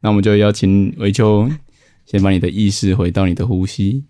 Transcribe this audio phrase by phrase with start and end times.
[0.00, 1.50] 那我们就邀请维秋
[2.04, 4.04] 先把你的意识回到你的呼吸，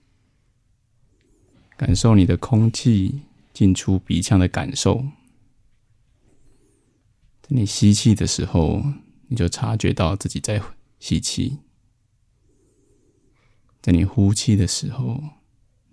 [1.77, 5.05] 感受你的空气进出鼻腔的感受。
[7.41, 8.83] 在你吸气的时候，
[9.29, 10.61] 你就察觉到自己在
[10.99, 11.59] 吸气；
[13.81, 15.23] 在你呼气的时候，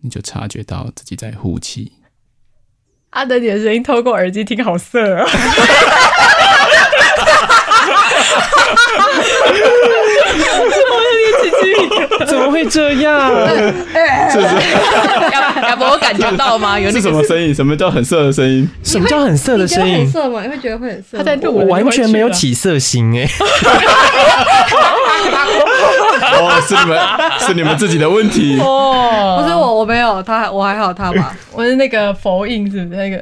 [0.01, 1.93] 你就察觉到自己在呼气。
[3.11, 5.25] 阿德，你的声音透过耳机听好色啊！
[12.25, 13.29] 怎么会这样？
[14.31, 14.55] 是不是？
[15.31, 16.79] 要要不我感觉到吗？
[16.79, 17.53] 有那是什么声音？
[17.53, 18.67] 什么叫很色的声音？
[18.83, 19.97] 什么叫很色的声音？
[19.99, 20.41] 很色吗？
[20.43, 21.17] 你会觉得会很色？
[21.17, 23.27] 他在录，我完全没有起色心哎。
[26.35, 26.99] 哦，是你们
[27.39, 29.39] 是你们自己的问题哦。
[29.41, 31.35] 不是我，我没有，他还我还好，他吧？
[31.51, 33.21] 我是那个佛印，是不是那个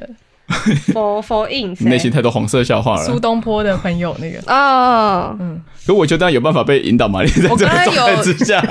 [0.94, 1.76] 佛佛印？
[1.82, 3.04] 内心太多黄色笑话了。
[3.04, 5.62] 苏东坡的朋友那个啊，嗯。
[5.86, 7.24] 可我就当然有办法被引导嘛？
[7.24, 8.62] 你在这个状态之下，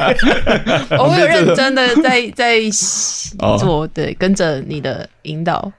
[0.96, 2.60] 我有认真的在在
[3.58, 5.72] 做，对，跟着你的引导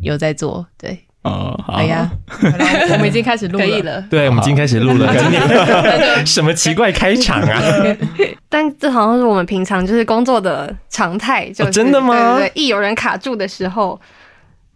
[0.00, 0.98] 有在做，对。
[1.22, 4.02] 哦，好，哎呀，我们已经开始录可以了。
[4.08, 6.24] 对，我们已经开始录了。
[6.24, 7.62] 什么奇怪开场啊？
[8.48, 12.38] 但这好像是我们平常就是工作的常态，就真的吗？
[12.38, 14.00] 对，一有人卡住的时候，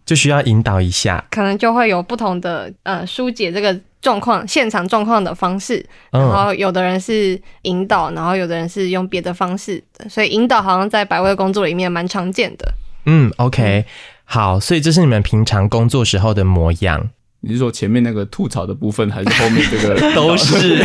[0.05, 5.83] 就需要引导一下，可能就会有不同的呃疏解这个状况、现场状况的方式。
[6.11, 12.71] 然后有的人是引导，然后有的人是用别的方式，所以引导好像在百味工作里面蛮常见的。
[13.05, 13.85] 嗯，OK。
[14.23, 17.09] 好，所以这是你们平常工作时候的模样。
[17.47, 20.77] 你是说前面那个吐槽的部分，还是后面这个 都是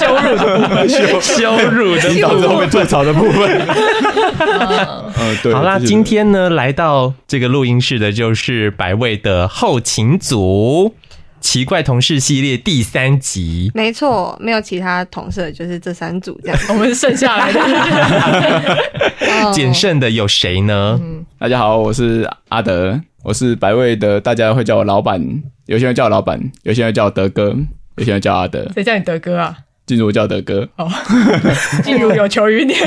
[0.00, 0.88] 羞辱的部分？
[0.88, 3.60] 羞羞辱的导致后面吐槽的部分。
[5.20, 5.52] 嗯，对。
[5.52, 10.94] 好啦，今天呢，来到这个录音室的就是百位的后勤组。
[11.44, 16.58] 奇怪同事系列第三集，没错，没有其他同事，就是这三组这样。
[16.70, 17.60] 我们是剩下来的，
[19.52, 20.98] 捡剩的有谁呢？
[21.00, 25.22] 嗯，大家好，我是阿德，我是百味的，大家会叫我老板，
[25.66, 27.54] 有些人叫我老板，有些人叫我德哥，
[27.98, 28.66] 有些人叫阿德。
[28.74, 29.54] 谁叫你德哥啊？
[29.84, 30.66] 进入叫德哥。
[30.76, 30.90] 哦，
[31.84, 32.72] 进入有求于你。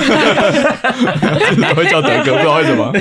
[1.75, 2.91] 会叫德哥，不知道为什么。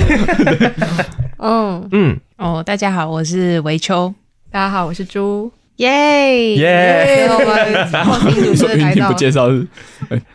[1.39, 4.13] 嗯嗯哦，大家好，我是维秋。
[4.57, 7.29] 大家好，我是猪，耶耶！
[7.29, 9.47] 我们后勤组是来 到，不介绍，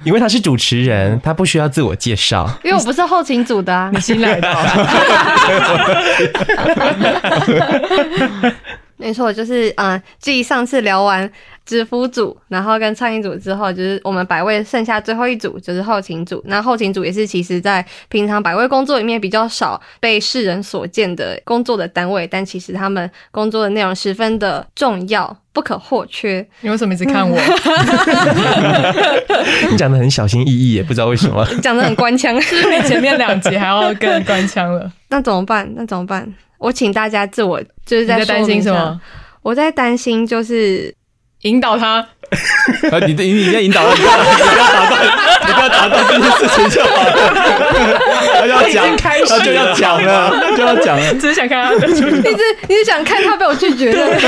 [0.05, 2.49] 因为他是主持人，他不需要自我介绍。
[2.63, 4.49] 因为我不是后勤组的啊，你新来的。
[8.97, 11.29] 没错，就是嗯，继上次聊完
[11.65, 16.43] 制服组，然后跟创意组之后，就是我们百位剩下最后一组，就是后勤组。
[16.47, 26.47] 那后勤组也是其实在平常百位工作里面比较少被世人所见的工作的单位，但其实他们工作的内容十分的重要，不可或缺。
[26.61, 27.37] 你为什么一直看我？
[29.71, 31.47] 你讲的很小心翼翼，也不知道为什么。
[31.63, 34.91] 讲的很官腔，是比前面两集还要更官腔了。
[35.09, 35.71] 那怎么办？
[35.77, 36.33] 那怎么办？
[36.59, 39.01] 我请大家自我就是在担心什么？
[39.43, 40.95] 我在担心就是
[41.43, 42.07] 引导他。
[42.91, 44.09] 啊，你你你在引导他，你不
[44.59, 45.05] 要打断，
[45.47, 47.13] 你不要打断这件事情就好了。
[48.33, 51.15] 他就要讲，他就要讲了，他就要讲了。
[51.17, 52.11] 只是想看他，你只
[52.69, 54.19] 你是想看他被我拒绝的。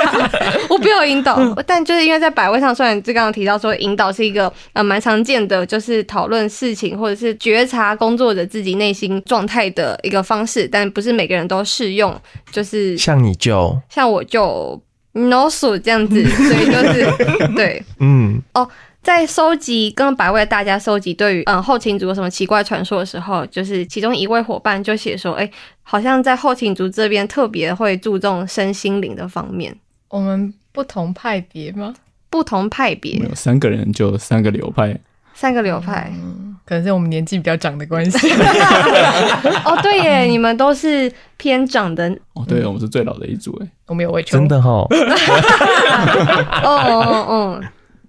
[0.70, 12.18] 我不要引导，但就是因为在百位上，虽然就刚刚提到说引导是一个呃蛮常见的，就是讨论事情或者是觉察工作者自己内心状态的一个方式，但不是每个人都适用。
[12.50, 14.80] 就是像你就像我就。
[15.12, 18.68] No 数这样子， 所以就是对，嗯，哦，
[19.02, 29.74] 在收集跟百位大家收集对于嗯后勤组有什么奇怪传说的时候，就是其中一位伙伴就写说，哎、欸，好像在后勤组这边特别会注重身心灵的方面。
[30.08, 31.94] 我们不同派别吗？
[32.28, 34.96] 不同派别，有三个人就三个流派，
[35.40, 36.12] 三个流派。
[36.12, 38.28] 嗯可能是我们年纪比较长的关系。
[39.66, 42.08] 哦，对耶，你们都是偏长的。
[42.34, 44.38] 哦，对，我们是最老的一组，哎，我们有维秋。
[44.38, 44.86] 真的哦。
[46.62, 47.60] 哦哦哦，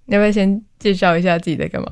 [0.05, 1.87] 你要不要先介绍一下自己在干嘛？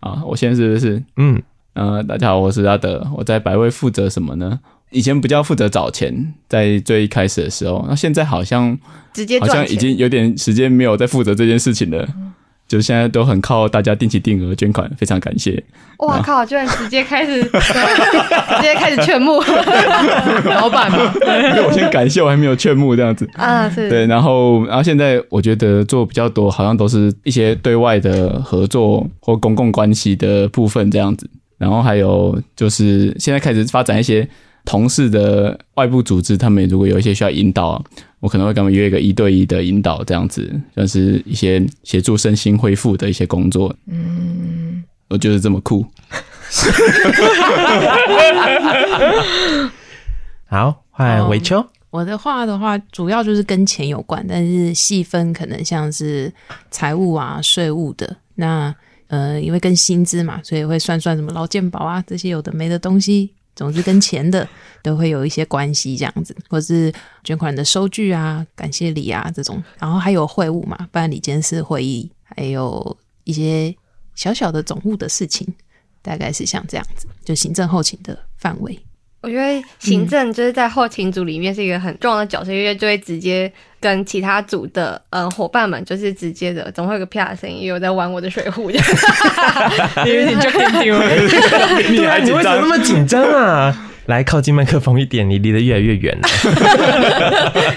[0.00, 1.02] 啊，我先是不是？
[1.18, 1.42] 嗯，
[1.74, 4.58] 呃，大家好，我是阿德，我在百位负责什么呢？
[4.90, 8.78] 以前不叫负责找钱，在最一开始的时候，那现在好像
[9.12, 12.08] 直接好像已经有点时间没有在负责这件事情了。
[12.66, 15.62] 嗯就现在都很靠大家定期定额捐款，非常感谢。
[15.98, 16.44] 哇靠！
[16.44, 19.40] 居然直接开始， 直接开始劝募
[20.44, 21.12] 老板嘛？
[21.24, 23.70] 因为我先感谢，我还没有劝募这样子啊。
[23.70, 23.88] 是。
[23.88, 31.30] 对，然后，然后现在我觉得做比较多，好像都是一些对外的合作或公共关系的部分这样子。
[31.58, 34.28] 然后还有就是现在开始发展一些
[34.66, 37.82] 同事的外部组织，他们如果有一些需要引导啊，
[38.20, 43.74] 我可能会跟他们约一个一对一的引导，这样子，像是一些协助身心恢复的一些工作。
[43.86, 45.86] 嗯，我就是这么酷。
[50.48, 51.60] 好，换维秋。
[51.60, 56.32] 哦，我的话的话，主要就是跟钱有关，但是细分可能像是
[56.70, 58.16] 财务啊、税务的。
[58.34, 58.74] 那
[59.06, 63.30] 呃，因为跟薪资嘛，所以会算算什么劳健保啊这些有的没的东西。
[63.56, 64.48] 总之跟钱的
[64.82, 66.92] 都会有一些关系，这样子，或是
[67.24, 69.60] 捐款的收据啊、感谢礼啊这种。
[69.80, 73.74] 然后还有会务嘛，办理监事会议，还有一些
[74.14, 75.44] 小小的总务的事情。
[76.02, 78.78] 大概是像这样子，就行政后勤的范围。
[79.26, 83.50] 我觉得行政就是在后勤组里面是一个很重要的角色，因为就会直接
[83.80, 88.86] 跟其他组的呃伙伴们，就是直接的，总会有个啪的声音，有在玩我的水壶，这样，
[90.06, 91.04] 因 为你就肯定了，
[91.90, 92.60] 你还紧张？
[92.60, 93.90] 那么紧张啊？
[94.06, 96.28] 来靠近麦克风一点，你离得越来越远了，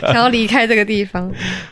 [0.08, 1.32] 想要离开这个地方。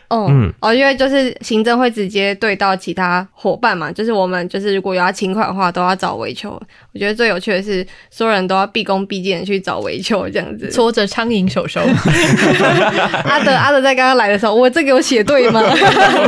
[0.09, 6.49] 哦，嗯，哦，因为就是行政会直接对到其他伙伴嘛，就是我们就是如果有要请款的话，都要找维秋。
[6.93, 11.81] 我觉得最有趣的是，所有人都要毕恭毕敬的去找维秋，这样子搓着苍蝇手手。
[13.25, 15.61] 阿德阿德在刚刚来的时候，我这给我写对吗？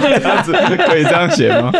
[0.02, 0.52] 这样子
[0.86, 1.72] 可以这样写吗？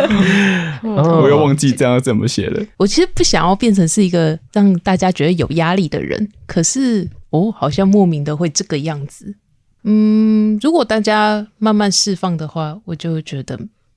[0.82, 2.60] 我又忘记这样怎么写了。
[2.78, 9.36] 我其实不想要变成是一个让大家觉得有压力的人，可是哦，好像莫名的会这个样子。
[9.84, 13.56] 嗯，如果大家慢慢释放的话，我就觉得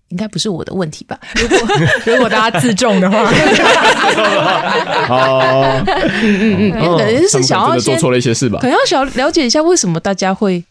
[0.10, 1.20] 应该不是我的问题吧。
[1.36, 1.58] 如果
[2.06, 3.24] 如果大家自重的话，
[5.10, 10.64] 哦，嗯嗯嗯，可能是想要做错了一些事吧，可能要想了解一下为什么大家会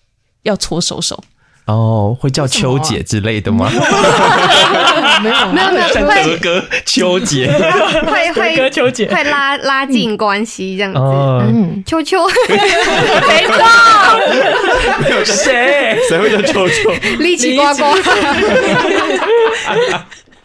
[0.44, 1.20] 要搓手手。
[1.66, 3.70] 哦，会叫秋姐之类的吗？
[5.22, 7.46] 没有没有没有，会哥哥秋姐，
[8.06, 10.98] 会会哥秋姐，会拉拉近关系这样子。
[10.98, 12.18] 嗯，秋秋，
[12.48, 13.54] 没错，
[15.10, 15.96] 有谁？
[16.08, 16.18] 谁？
[16.18, 16.90] 会叫秋秋？
[17.20, 17.94] 力气呱呱，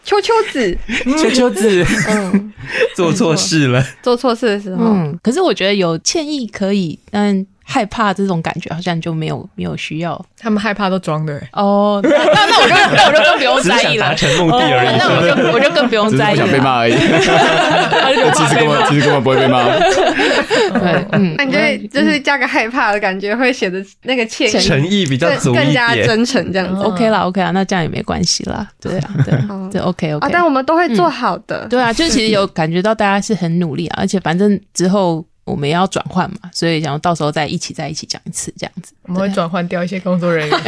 [0.04, 0.78] 秋秋子，
[1.18, 2.52] 秋秋子，嗯，
[2.94, 7.44] 做错事了，做错事的时候，嗯，可是我觉得有歉意可以，但。
[7.70, 12.00] 害怕这种感觉好像就没有没有需要，他们害怕都装的哦。
[12.02, 14.96] 那那我就那我就更不用在意了，达成目的而已。
[14.96, 16.94] 那我就我就更不用在意，不想被骂而已。
[18.38, 19.64] 其实根本其实根本不会被骂。
[19.68, 26.82] 对，嗯，那你就会就是加个害怕的感觉，会显得那个歉意诚意比较足，更加真诚这样子。
[26.82, 28.66] OK 啦，OK 啦，那这样也没关系啦。
[28.80, 29.34] 对啊， 对，
[29.72, 30.28] 对 OK OK。
[30.32, 31.66] 但我们都会做好的。
[31.68, 35.22] 对啊，就其实有感觉到大家是很努力啊，而且反正之后。
[35.48, 38.92] 我们也要转换嘛，所以想到时候再一起再一起讲一次这样子。
[39.02, 40.60] 我们会转换掉一些工作人员，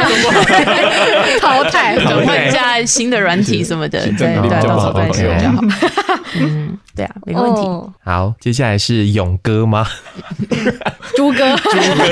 [1.39, 5.61] 淘汰，转换加新的软体什么的，对对，到时候再说就好。
[6.39, 7.61] 嗯，对啊，没问题。
[8.03, 9.85] 好，接下来是勇哥吗？
[11.15, 12.03] 猪哥，猪哥，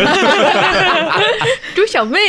[1.75, 2.19] 猪小妹。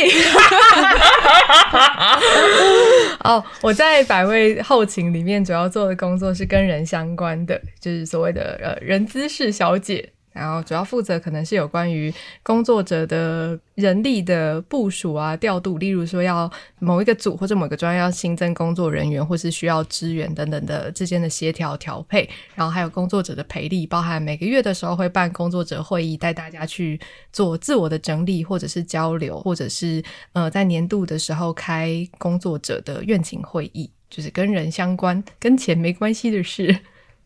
[3.23, 10.09] 哦，我在百味后勤里面主要做的工作是跟人相关的，就是所谓的呃人资室小姐。
[10.31, 16.49] 然后主要负责可能是有关于工作者的人力的部署啊、调度，例如说要
[16.79, 26.99] 某一个组或者某个专业要新增工作人员，或是需要支援等等的之间的协调调配，然后还有工作者的培力，包含每个月的时候会办工作者会议，带大家去
[27.33, 30.01] 做自我的整理或者是交流，或者是
[30.33, 36.79] 呃在年度的时候开工作者的愿景会议，就是跟人相关、跟钱没关系的事。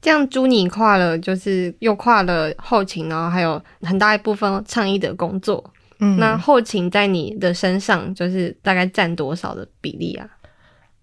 [0.05, 5.73] 这样，朱你跨了，就是又跨了后勤，然后还有很大一部分倡议的工作。
[5.97, 10.27] 嗯，那后勤在你的身上，就是大概占多少的比例啊？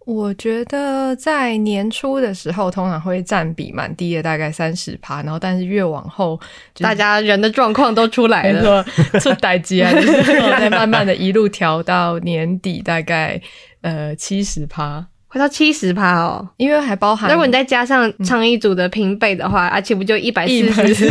[0.06, 5.20] 我觉得在年初的时候，通常会占比蛮低的，大概三十趴。
[5.24, 6.38] 然后，但是越往后，
[6.78, 8.84] 大家人的状况都出来了，
[9.20, 10.22] 出代机啊，就是
[10.60, 13.42] 再慢慢的一路调到年底，大概
[13.80, 15.04] 呃七十趴。
[15.32, 20.52] 会到七十趴哦，因为还包含，如果你再加上唱一组的平辈的话，而且不就一百四
[20.94, 21.06] 十，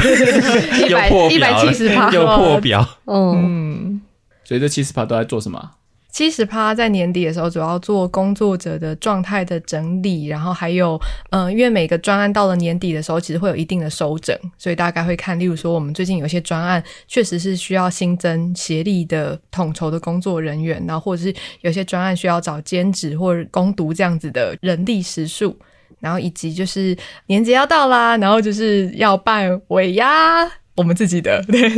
[0.85, 2.87] 一百 一百七十趴，又破表。
[3.07, 3.99] 嗯，
[4.43, 5.71] 所以这七十趴都在做什么？
[6.11, 10.99] 七十趴在年底的时候，主要做工作者的状态的整理，然后还有，
[11.29, 25.57] 嗯、因为每个专案到了年底的时候，其实会有一定的收整，所以大概会看，例如说，我们最近有些专案确实是需要新增协力的统筹的工作人员，然后或者是有些专案需要找兼职或者攻读这样子的人力时数，
[25.99, 26.95] 然后以及就是
[27.27, 30.51] 年节要到啦，然后就是要办尾牙。
[30.75, 31.69] 我们自己的 对，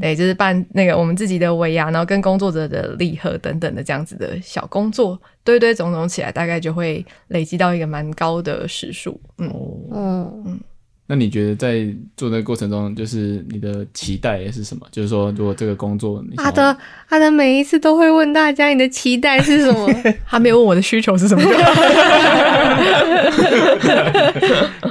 [0.00, 9.20] 对，就是办那个我们自己的尾牙，然后跟工作者的礼盒等等的这样子的小工作，堆堆总总起来，大概就会累积到一个蛮高的时数。
[9.38, 9.50] 嗯
[9.92, 10.60] 嗯嗯，
[11.06, 14.86] 那你觉得在做的过程中，就是你的期待是什么？
[14.90, 16.76] 就是说，如果这个工作你，阿德
[17.08, 19.88] 阿德每一次都会问大家你的期待是什么？
[20.28, 21.42] 他没有问我的需求是什么？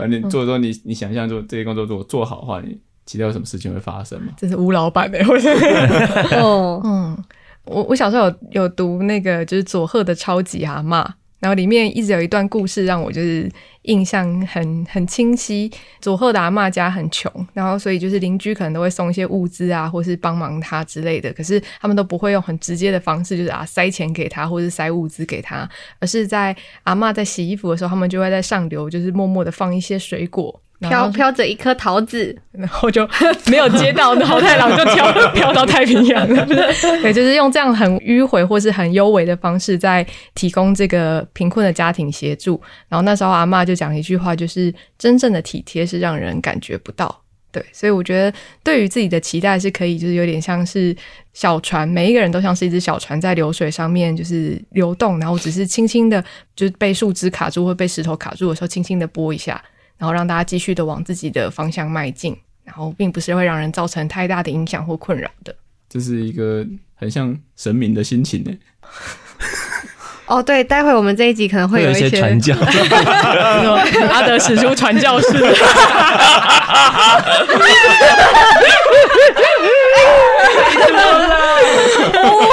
[0.07, 4.33] 你做说你你想象做这些工作如果做好的话，你期待有什么事情会发生吗？
[4.37, 6.41] 这是吴老板的、欸，我觉得。
[6.41, 7.23] 哦， 嗯，
[7.65, 11.05] 我我小时候有有读那个就是佐贺的超级阿嬷。
[11.39, 13.47] 然后里面一直有一段故事让我就是
[13.83, 15.69] 印象很很清晰。
[16.01, 21.31] 佐贺的阿嬷家很穷，然后所以就是邻居可能都会送一些物资啊，或是帮忙他之类的。
[21.33, 25.69] 可是他们都不会用很直接的方式，就是啊塞钱给他，或是塞物资给他，
[25.99, 30.59] 而是在阿嬷在洗衣服的时候，他们就会在上流，就是默默的放一些水果。
[30.79, 33.07] 飘飘着一颗桃子，然后就
[33.49, 36.45] 没有接到， 桃太郎就飘飘到太平洋了。
[36.45, 42.61] 对，就是用这样很迂回或是很幽微的方式，在提供这个贫困的家庭协助。
[42.89, 47.21] 然后那时候阿嬷就讲一句话，就是真正的体贴是让人感觉不到。
[47.51, 50.93] 对，所以我觉得对于自己的期待是可以，就是有点像是
[51.31, 56.21] 小船，每一个人都像是一只小船在流水上面就是流动，然后只是轻轻的，
[56.53, 59.63] 就是被树枝卡住或被石头卡住的时候，轻轻的拨一下。
[59.97, 65.55] 然后让大家继续的往自己的方向迈进，然后并不是会让人造成太大的影响或困扰的。
[65.89, 68.51] 这是一个很像神明的心情呢。
[70.27, 72.55] 哦，对，待会我们这一集可能会有一些传教，
[74.09, 75.27] 阿德使出传教士。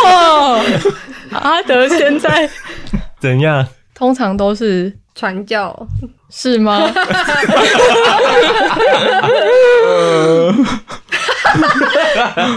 [0.04, 0.60] 哇，
[1.40, 2.46] 阿德现在
[3.18, 3.66] 怎样？
[3.94, 5.74] 通常都是传教。
[6.34, 6.90] 是吗？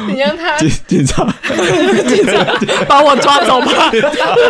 [0.08, 1.28] 你让他警警察，
[2.08, 2.46] 警察
[2.88, 3.92] 把我抓走吧！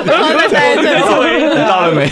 [0.06, 2.08] 然后再在这里，到了没？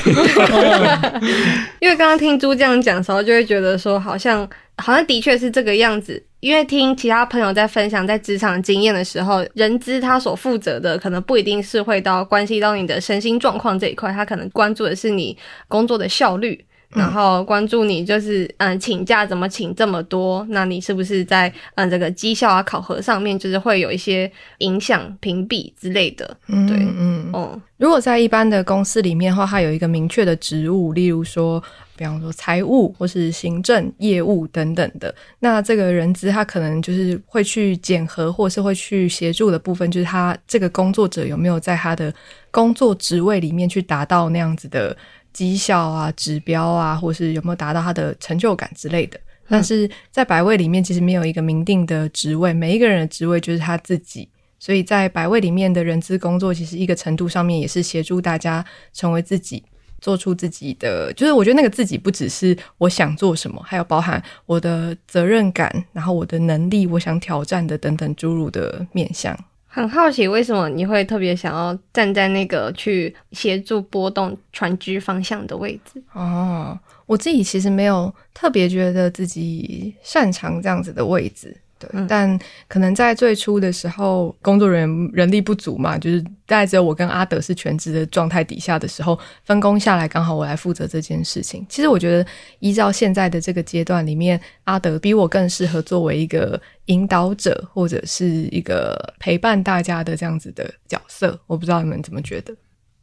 [1.80, 6.22] 因为刚刚听猪这样讲的时候，就会觉得说，好像好像的确是这个样子。
[6.40, 16.66] 因为听其他朋友在分享在职场经验的时候，人资他所负责的可能不一定是会到关系到你的身心状况这一块，他可能关注的是你工作的效率。
[16.96, 20.46] 然后关注你就是嗯，请假怎么请这么多？
[20.50, 26.38] 那你是不是在嗯这个绩效啊考核上面就是会有一些影响评比之类的？
[26.48, 31.62] 嗯，对，嗯，哦，如果在一般的公司里面的话，它有一个明确的职务，例如说，
[31.96, 42.14] 比方说财务或是行政业务等等的，那这个人资他可能就是会去检核或是会去协助的部分，就是他这个工作者有没有在他的
[42.52, 44.96] 工作职位里面去达到那样子的。
[45.34, 49.20] 绩效啊、指标啊，或是有没有达到他的成就感之类的。
[49.50, 54.30] 但是在百位里面，其实没有一个明定的职位，每一个人的职位就是他自己。
[54.58, 58.64] 所以在百位里面的人资工作，其实一个程度上面也是协助大家
[58.94, 59.62] 成为自己，
[60.00, 61.12] 做出自己的。
[61.12, 69.38] 就是我觉得那个自己不只是我想做什么，还有包含我的责任感，然后我的能力，我想挑战的等等诸如的面向。
[69.76, 76.00] 很好奇，为什么你会特别想要站在那个去协助波动船只方向的位置？
[76.14, 76.78] 哦，
[77.08, 81.58] 我自己其实没有特别觉得自己擅长这样子的位置。
[81.94, 91.66] 嗯、但可能在最初的时候，工作人员人力不足嘛，就是大概只有我跟阿德是全职的状态底下的时候，分工下来刚好我来负责这件事情。
[91.68, 92.26] 其实我觉得，
[92.60, 101.40] 依照现在的这个阶段里面，阿德比我更适合作为一个引导者或者是一个陪伴大家的这样子的角色。
[101.48, 102.54] 我不知道你们怎么觉得？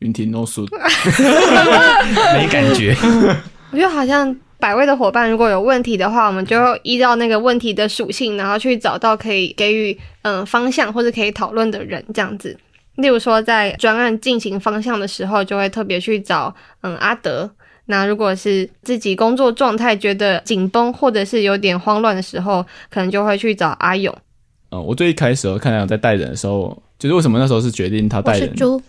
[0.01, 0.69] 云梯 no suit，
[2.35, 2.97] 没感觉。
[3.71, 4.35] 我觉得好像。
[4.61, 12.57] 百位的伙伴如果有问题的话，我们就依照那个问题的属性，然后去找到可以给予嗯方向或者可以讨论的人，这样子。
[12.97, 17.51] 例如说，在专案进行方向的时候，就会特别去找嗯阿德。
[17.87, 24.15] 那如果是自己工作状态觉得紧绷或者是有点慌乱的时候，可能就会去找阿勇。
[24.71, 28.43] 嗯，我最一开始我看到在带人的时候，就是为什么那时候是决定他带人？
[28.43, 28.83] 我是猪。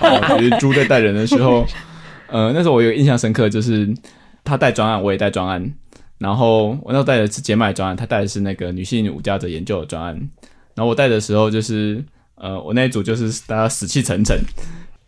[0.00, 1.64] 哦，其实猪在带人的时候。
[2.34, 3.94] 呃，那时候我有印象深刻，就是
[4.42, 5.72] 他带专案，我也带专案。
[6.18, 10.16] 然后我那时候带的是洁麦专案，他带的是那个女性无家者研究的专案。
[10.74, 14.36] 然后我带的时候，就是呃，我那一组就是大家死气沉沉，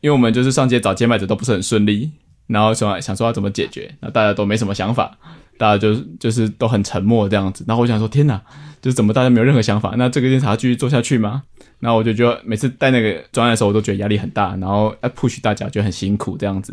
[0.02, 2.08] 因为我们就是上街找洁麦者都不是很顺利，
[2.46, 5.18] 然后想想说要怎么解决，那大家都没什么想法，
[5.58, 7.64] 大家就就是都很沉默这样子。
[7.66, 8.40] 然后我想说，天哪，
[8.80, 9.94] 就是怎么大家没有任何想法？
[9.98, 11.42] 那这个调查继续做下去吗？
[11.80, 16.72] 然后我就觉得每次带那个专案的时候，我都觉得压力很大，然后要 push 大家，觉得很辛苦这样子。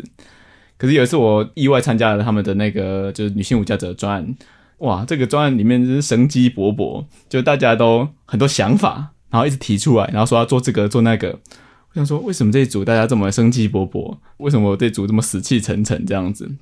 [0.84, 4.34] 可是有一次我意外参加了他们的那个就是女性无家者的专案，
[4.80, 11.40] 哇，这个专案里面真是生机勃勃，就大家都很多想法，然后一直提出来，然后说要做这个做那个。
[11.88, 14.18] 我想说，为什么这一组大家这么生机勃勃？
[14.36, 16.54] 为什么我这组这么死气沉沉这样子？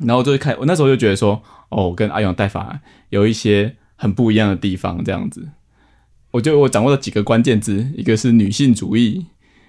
[0.00, 5.50] 然后我就开，我那时候就觉得说，哦，我跟阿勇带法有一些很不一样的地方，这样子。
[6.32, 9.26] 我就我掌握了几个关键字，一个是女性主义，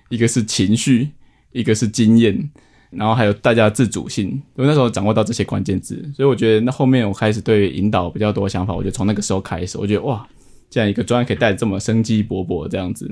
[0.09, 1.09] 一个是情绪，
[1.51, 2.49] 一个是经验，
[2.95, 4.41] 然后还有大家的自主性。
[4.55, 10.25] 我那时候掌握到这些关键字，所以我觉得那后面我开始对引导比较多的想法，我就从那个时候开始，我觉得哇，
[10.69, 13.09] 这样一个专案可以带得这么生机勃勃这样子。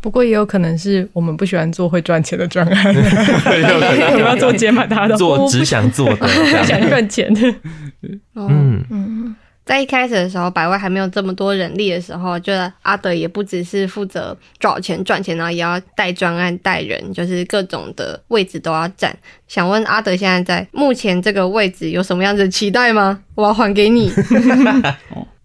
[0.00, 7.54] 不过也有可能是我们不喜欢做会赚钱的专案， 我们要做解码大的，做只想做的， 不想赚钱的。
[8.34, 9.36] 嗯嗯。
[9.70, 19.16] 在一开始的时候，百威还没有这么多人力的时候，就阿德也不只是负责找钱赚钱，然后也要带专案、带人，就是各种的位置都要占。
[19.46, 23.20] 想问阿德，现在在目前这个位置有什么样子的期待吗？
[23.36, 24.12] 我要还给你。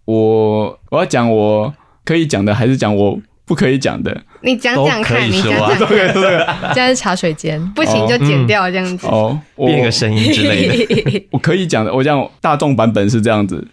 [0.05, 1.71] 我我要讲我
[2.03, 4.23] 可以讲的，还是讲我不可以讲的？
[4.41, 5.87] 你讲讲看，啊、你讲讲看。
[5.87, 6.37] 对对对，
[6.73, 9.05] 现在是茶水间，不行就剪掉这样子。
[9.05, 11.25] 哦，变个声音之类的。
[11.29, 13.67] 我可以讲的，我讲大众版本是这样子。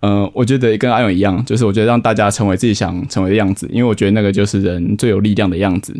[0.00, 5.94] 嗯、我觉得跟阿勇一样，就是我觉得让大家成为自己想成为的样子，因为我觉得那个就是人最有力量的样子。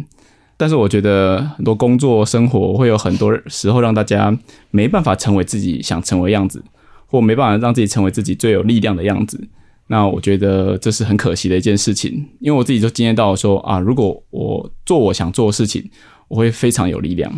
[0.56, 4.36] 但是我觉得很多工作生活会有很多时候让大家
[4.70, 6.62] 没办法成为自己想成为样子，
[7.06, 9.40] 或没办法让自己成为自己最有力量的样子。
[9.88, 15.88] 那我觉得这是很可惜的一件事情，因为我自己就经验到说啊，如果我做我想做的事情，
[16.28, 17.32] 我会非常有力量。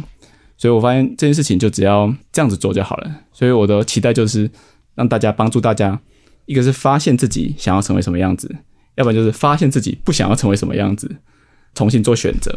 [0.59, 3.11] 所以我发现这件事情就只要这样子做就好了。
[3.33, 4.51] 所以我的期待就是
[4.95, 5.99] 让大家帮助大家。
[6.51, 8.53] 一个是发现自己想要成为什么样子，
[8.97, 11.09] 要不然就是发现自己不想要成为什么样子，
[11.77, 12.53] 重新做选择。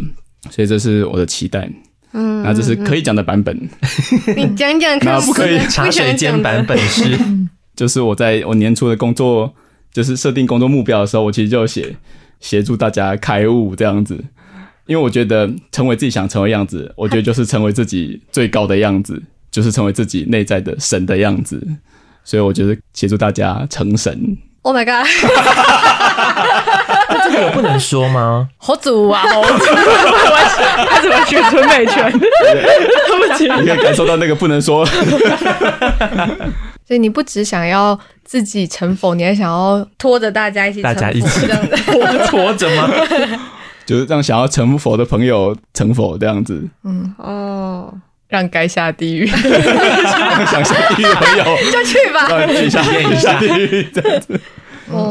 [0.49, 1.71] 所以这是我的期待。
[2.13, 3.55] 嗯，那这是可以讲的版本。
[4.35, 7.19] 你讲讲 看，不可以茶水间版本是，
[7.77, 9.53] 就是我在我年初的工作，
[9.91, 11.95] 就是设定工作目标的时候，我其实就写
[12.39, 14.15] 协助大家开悟这样子。
[14.87, 19.21] 因为我觉得成为自己想成为样子，我觉得就是成为自己最高的样子，
[19.51, 21.65] 就是成为自己内在的神的样子。
[22.23, 24.37] 所以我觉得协助大家成神。
[24.61, 25.05] Oh my god！
[27.25, 28.47] 这个有不能说吗？
[28.57, 29.21] 好主啊！
[29.21, 29.65] 好主，
[30.89, 32.09] 他怎么学纯美拳？
[32.17, 34.85] 对不起，你可以感受到那个不能说。
[36.85, 41.75] 所以你不只想要自己成佛，你还想要拖着大家一起，大家一起这样子
[42.29, 42.89] 拖着吗？
[43.85, 46.65] 就是让想要成佛的朋友成佛这样子。
[46.85, 47.93] 嗯哦。
[48.33, 49.27] 让该下地狱。
[50.49, 54.39] 想下地狱的朋友就去吧，去下地狱这样子，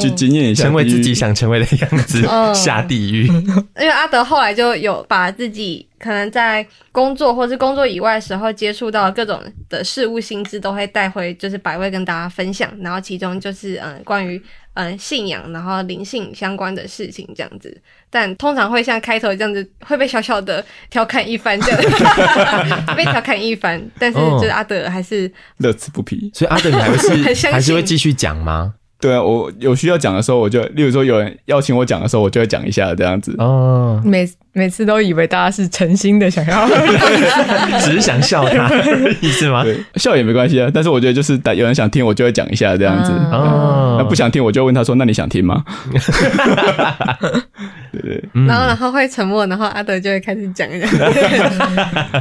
[0.00, 2.20] 去经验一下，成为自己想成为的样子，
[2.52, 3.26] 下地狱。
[3.26, 12.71] 因为阿德后来就有把自己可能在工作或是工作以外的时候接触到各种的事物心知，都会带回就是百味跟大家分享。
[12.81, 14.43] 然后其中就是嗯关于。
[14.75, 23.79] 嗯，信仰，然后灵性相关的事情这样子，但通常会像开头这样子会被小小的调侃一番，这样被调侃一番。
[23.99, 28.73] 但是就是阿德还是 乐此不疲，所以阿德你还是还是会继续讲吗？
[29.03, 33.35] 对啊，我有需要讲的时候，我就，例如说有人邀请我讲的时候，我就会讲一下这样子。
[33.38, 36.69] 哦，每每次都以为大家是诚心的想要，
[37.83, 38.71] 只是想笑他，
[39.21, 39.65] 意思吗？
[39.65, 40.71] 对，笑也没关系啊。
[40.73, 43.11] 但是我觉得就是，有人想听，我就会讲一下这样子。
[43.33, 45.65] 哦，那不想听，我就问他说：“那你想听吗？”
[47.91, 48.25] 对对。
[48.47, 50.88] 然后，然后会沉默，然后阿德就会开始讲一讲。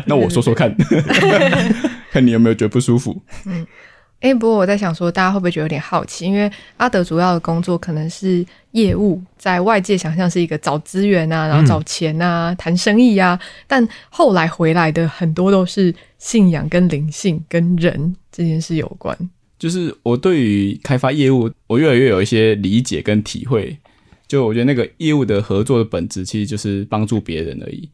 [0.07, 0.75] 那我说说看，
[2.11, 3.21] 看你有没有觉得不舒服？
[3.45, 3.67] 嗯。
[4.21, 6.25] 哎，不过我在想说，大家会不会觉得有点好奇？
[6.25, 13.37] 因为阿德主要的工作可能是业务，在外界想象是一个找资源啊，然后找钱啊，谈生意啊。
[13.67, 19.17] 但后来回来的很多都是信仰、跟灵性、跟人这件事有关。
[19.57, 23.75] 就是我对于开发业务，我越来越有一些理解跟体会。
[24.27, 27.89] 就我觉得那个业务的合作的本质，其实就是帮助别人而已。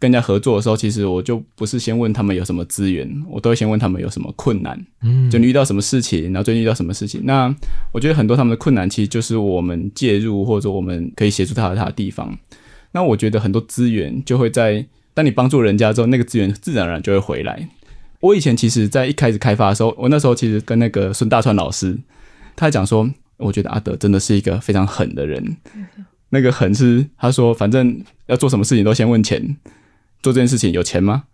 [0.00, 4.78] 跟人家合作的时候，其实我就不是先问他们有什么资源，我都会先问他们有什么困难。
[5.02, 7.20] 嗯，就你遇到什么事情，然后最近遇到什么事情。
[7.24, 7.52] 那
[7.92, 12.38] 我觉得很多他们的困难，其实就是我们介入或者我们可以协助他的他的地方。
[12.92, 17.68] 那我觉得很多资源就会在当你帮助人家之后，那个资源自然而然就会回来。
[18.20, 21.98] 我以前其实在一开始开发的时候，我那时候其实跟那个孙大川老师，
[22.54, 25.56] 他讲说，我觉得阿德真的是一个非常狠的人。
[26.30, 29.56] 那个狠是他说，反正要做什么事情都先问钱。
[30.22, 31.24] 做这件事情有钱吗？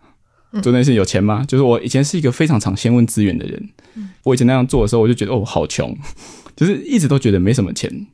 [0.63, 1.41] 做这件事情有钱吗？
[1.43, 3.71] 嗯、就是我以前是一个非常常先问资源的人。
[3.97, 5.97] 嗯、我以前那样做的时候，我就觉得哦，好穷，
[6.55, 8.07] 就是一直都觉得没什么钱。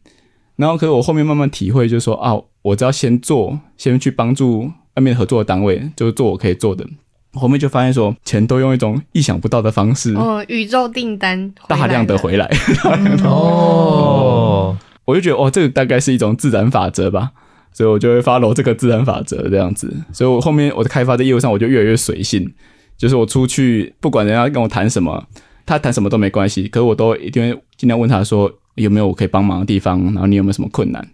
[0.56, 6.86] 然后，可是我后面慢慢体会，就是说啊，我只要先做，先去帮助外面合作的单位，就是做我可以做的。
[7.34, 12.50] 后面就发现说，钱都用一种意想不到的方式，哦，宇宙订单大量的回来。
[13.24, 17.32] 哦，我就觉得哦，这个大概是一种自然法则吧。
[17.72, 22.52] 所以我就会 follow 这个自然法则这样子，所以我后面我的开发的业务上我就越来越随性，
[22.98, 25.26] 就是我出去，不管人家跟我谈什么，
[25.64, 31.06] 他谈什么都没关系，可是我都一定会尽量问他说有没有我可以帮忙的地方，然后你有没有什么困难，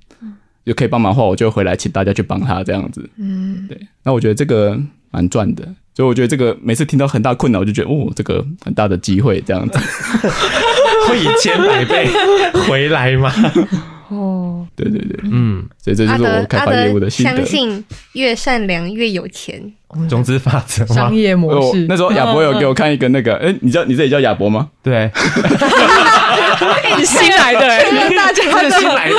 [0.64, 3.08] 就可以帮忙的话，我就回来请大家去帮他这样子。
[3.16, 3.78] 嗯，对。
[4.02, 4.78] 那我觉得这个
[5.10, 5.64] 蛮赚的，
[5.94, 9.78] 所以我觉得这个每次听到很大困难，我就觉得哦，这个很大的机会这样子，
[11.08, 12.08] 会以千百倍
[12.68, 13.30] 回来吗？
[14.08, 17.36] 哦，对对对，嗯，所以这就是我开发业务的心得。
[17.36, 19.60] 相信越善良越有钱，
[20.08, 21.86] 种子法则，商业模式。
[21.88, 24.68] 那时候亚博有给我看一个那个，哎，你知道你这里叫亚博吗？
[24.82, 25.10] 对，
[26.96, 27.60] 你 新来的，
[28.16, 28.42] 大家
[28.78, 29.16] 新来的，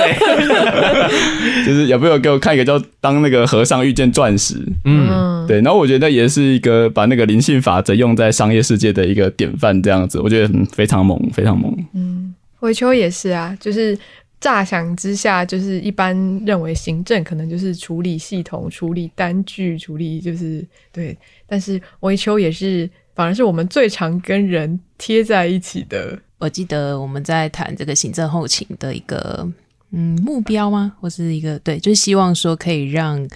[1.68, 11.76] 就是亚博有给我看一个叫《当那个和尚遇见钻石》，嗯，对，然后我觉得也是一个把那个灵性法则用在商业世界的一个典范，这样子，我觉得非常猛，非常猛。
[11.94, 13.98] 嗯，回秋也是啊，就是。
[14.40, 26.20] 乍想之下，就是一般认为行政可能就是处理系统、处理单据、处理就是对，但是维秋也是，反而是我们最常跟人贴在一起的。
[26.38, 29.52] 我记得我们在谈这个行政后勤的一个
[29.90, 30.96] 嗯目标吗？
[31.02, 33.28] 或是一个对，就是希望说可以让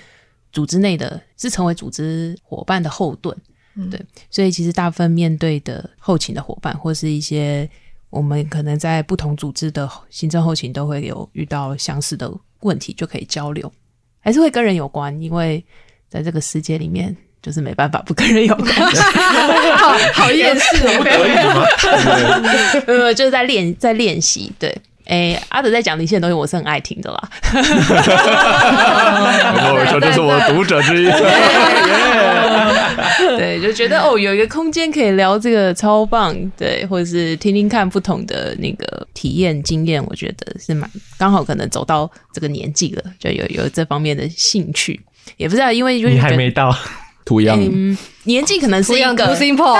[0.53, 3.35] 组织内的是成为组织伙伴的后盾，
[3.75, 7.67] 嗯、对，所以其实大部分面对的后勤的伙伴或是一些。
[8.11, 13.71] 我们可能在不同组织的行政后勤都会有遇到相似的问题，就可以交流，
[14.19, 15.65] 还是会跟人有关，因为
[16.07, 18.67] 在这个世界里面，就是没办法不跟人有关。
[19.77, 21.01] 好好厌世哦？
[22.85, 24.77] 没有，就是在练，在练习，对。
[25.11, 27.29] 哎，阿德在讲的一些东西，我是很爱听的啦。
[29.63, 31.07] 我说这是我读者之一。
[33.37, 44.97] 对，就觉得哦，有一个空间可以聊这个超棒，对，或者是听听看不同的那个体验经验，我觉得是蛮刚好，可能走到这个年纪了，就有有这方面的兴趣，
[45.35, 46.73] 也不知道因为你还没到。
[47.23, 49.75] 图样，嗯，年纪可能是一个，too simple，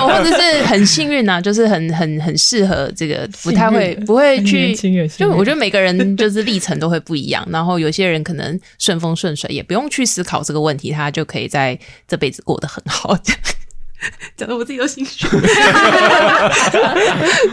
[0.00, 4.74] 或者是很幸运呐，就是很很很适合这个，不太会不会去，
[5.16, 13.16] 就我觉得每个人就是历程都会不一样，然后有些人可能顺风顺水，也不用去思考这个问题，他就可以在这辈子过得很好。
[14.36, 15.26] 讲的我自己都心虚。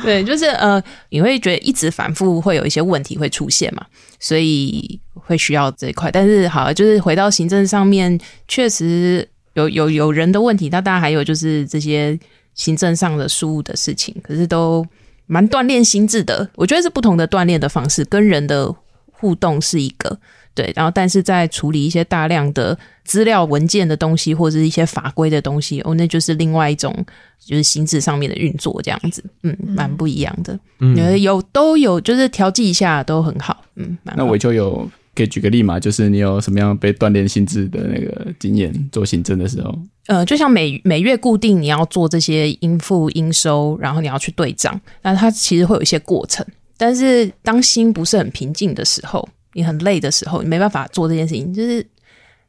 [0.03, 3.85] 对，就是呃，你会觉得一直反复会有一些问题会出现嘛，
[4.19, 6.11] 所以会需要这一块。
[6.11, 12.19] 但是好，就是回到行政上面，确实有有有人的问题，那当然还有就是这些
[12.53, 14.85] 行政上的事务的事情，可是都
[15.27, 16.49] 蛮锻炼心智的。
[16.55, 18.73] 我觉得是不同的锻炼的方式，跟人的
[19.11, 20.19] 互动是一个。
[20.59, 26.93] 对，然后但是在处理一些大量的资料文件的东西，或者是一些法规的东西，哦，那就是另外一种，
[27.39, 30.59] 就是心智上面的运作这样子，嗯，蛮不一样的。
[30.81, 33.97] 嗯，有都有，就是调剂一下都很好，嗯。
[34.03, 39.73] 那我就有可以举个例嘛，就是你有什么样被锻炼心智的那个经验，做行政的时候？
[40.07, 46.45] 呃，就像每每月固定你要做这些应付应收，然后你要去对账，那它其实会有一些过程，
[46.75, 49.25] 但是当心不是很平静的时候。
[49.59, 51.85] 你很累的时候，你没办法做这件事情，就是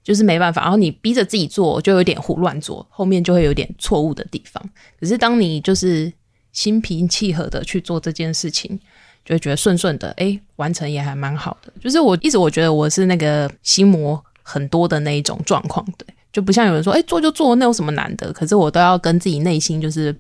[0.05, 0.63] 就是没办法。
[0.63, 4.63] 然后你逼着自己做，就有点胡乱做，后面就会有点错误的地方。
[5.01, 6.13] 可是当你就是
[6.53, 8.79] 心平气和的去做这件事情，
[9.25, 11.73] 就会觉得顺顺的，哎，完成也还蛮好的。
[11.81, 18.33] 就是我一直我觉得我是那个心魔很多的那一种状况，对，就不像有人说，哎，做就做，那有什么难的？
[18.33, 20.17] 可是我都要跟自己内心就是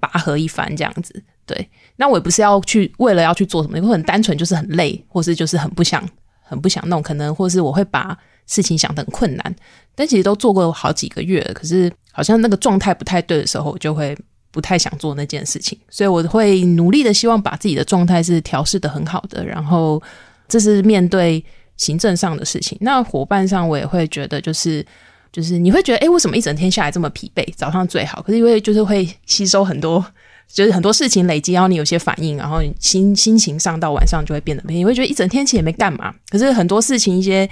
[0.00, 1.68] 拔河一番这样子，对。
[1.96, 6.04] 那我也不是要去为了要去做什么，会很单纯，就是很累，或是就是很不想、
[6.44, 9.56] 很不想弄，可能或是我会把事情想得很困难，
[9.94, 14.16] 但其实都做过好几个月了，可是好像那个状态不太对的时候，我就会
[14.50, 20.00] 不太想做那件事情，所以我会努力的希望把自己的状态是调试得很好的，然后
[20.46, 21.44] 这是面对
[21.76, 22.76] 行政上的事情。
[22.80, 24.84] 那伙伴上，我也会觉得就是
[25.32, 27.44] 就是你会觉得，诶，为什么一整天下来这么疲惫？
[27.56, 30.04] 早上最好，可是因为就是会吸收很多。
[30.52, 36.14] 就是很多事情累积，然后你有些反应，然后心心情上到晚上就会变得，你会觉得一整天其实也没干嘛。
[36.28, 37.48] 可是很多事情，一些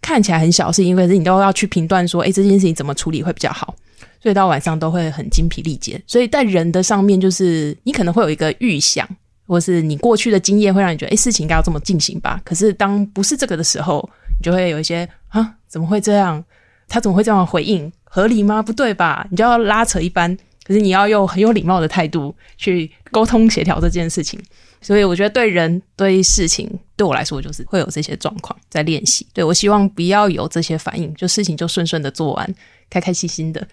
[0.00, 3.74] 看起来很小的事情，因为是你都要去评断说，诶，这件事情怎么处理会比较好，
[4.22, 6.00] 所以到晚上都会很精疲力竭。
[6.06, 9.06] 所以在人的上面，就是你可能会有一个预想，
[9.46, 12.40] 或是你过去的经验会让你觉得，诶，事情应该要这么进行吧。
[12.44, 16.42] 可是当不是这个的时候，你就会有一些啊，怎么会这样？
[16.88, 17.92] 他怎么会这样回应？
[18.04, 18.62] 合理吗？
[18.62, 19.26] 不对吧？
[19.30, 20.34] 你就要拉扯一番。
[20.68, 24.38] 可是你要用很有礼貌的态度去沟通协调这件事情，
[24.82, 29.26] 所以我觉得对人对事情对我来说就是会有这些状况在练习。
[29.32, 32.54] 对，我希望不要有这些反应，就事情就顺顺的做完，
[32.90, 33.66] 开开心心的，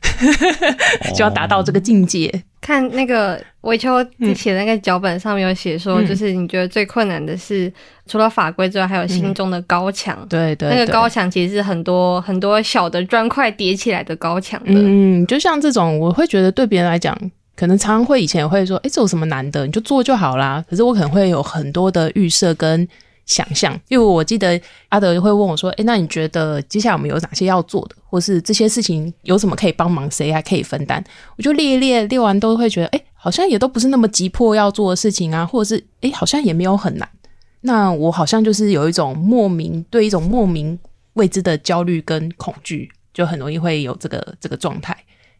[1.15, 4.04] 就要达到这个境界，看那个维秋
[4.36, 7.71] 写的那个脚本上面有写说，嗯就是你觉得最困难的是
[8.08, 10.28] 除了法规之外，还有心中的高墙、嗯。
[10.28, 14.73] 对对，那个高墙其实是很多很多小的砖块叠起来的高墙的。
[14.73, 17.17] 嗯，就像这种，我会觉得对别人来讲，
[17.56, 19.65] 可能常常会以前也会说，哎，这有什么难的？
[19.65, 20.63] 你就做就好啦。
[20.69, 22.86] 可是我可能会有很多的预设跟
[23.25, 24.59] 想象，因为我记得
[24.89, 31.03] 阿德会问我说，哎，那你觉得接下来我们有哪些要做的，或是这些事情有什么可以帮忙，谁还可以分担？
[31.38, 37.09] 我就列一列，列完都会觉得，哎，好像也都不是那么急迫要做的事情啊，或者是，哎，好像也没有很难。
[37.61, 40.77] 那我好像就是有一种莫名对一种莫名
[41.13, 44.95] 未知的焦虑跟恐惧，就很容易会有这个这个状态。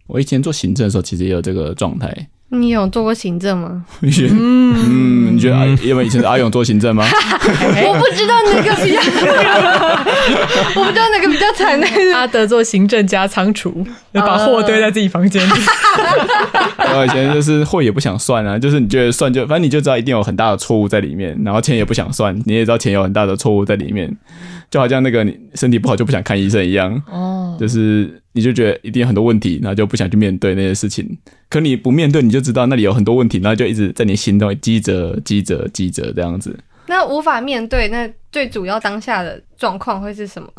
[0.08, 2.28] 我以前做行政的时候，其实也有这个状态。
[2.56, 3.84] 你有做过行政吗？
[4.02, 7.06] 嗯，你觉得阿因为以前的阿勇做行政吗？
[7.46, 9.00] 我不知道哪个比较，
[10.80, 11.80] 我不知道哪个比较惨。
[11.80, 15.52] 那个阿德做行政加仓储，把货堆在自己房间里。
[16.96, 24.16] 我以前就是货也不想算啊，就是你觉得算就反正你就知道一定有很大的错误在里面，然后钱也不想算，你也知道钱有很大的错误在里面，
[24.76, 27.02] 就好像那个你身体不好就不想看医生一样。
[27.10, 31.18] 哦，就是你就觉得一定有很多问题，然后就不想去面对那些事情。
[31.50, 36.60] 可你不面对，你就知道那里有很多问题，然后就一直在你心中积着、积着、积着这样子。
[36.88, 40.50] 那无法面对，那最主要当下的状况会是什么？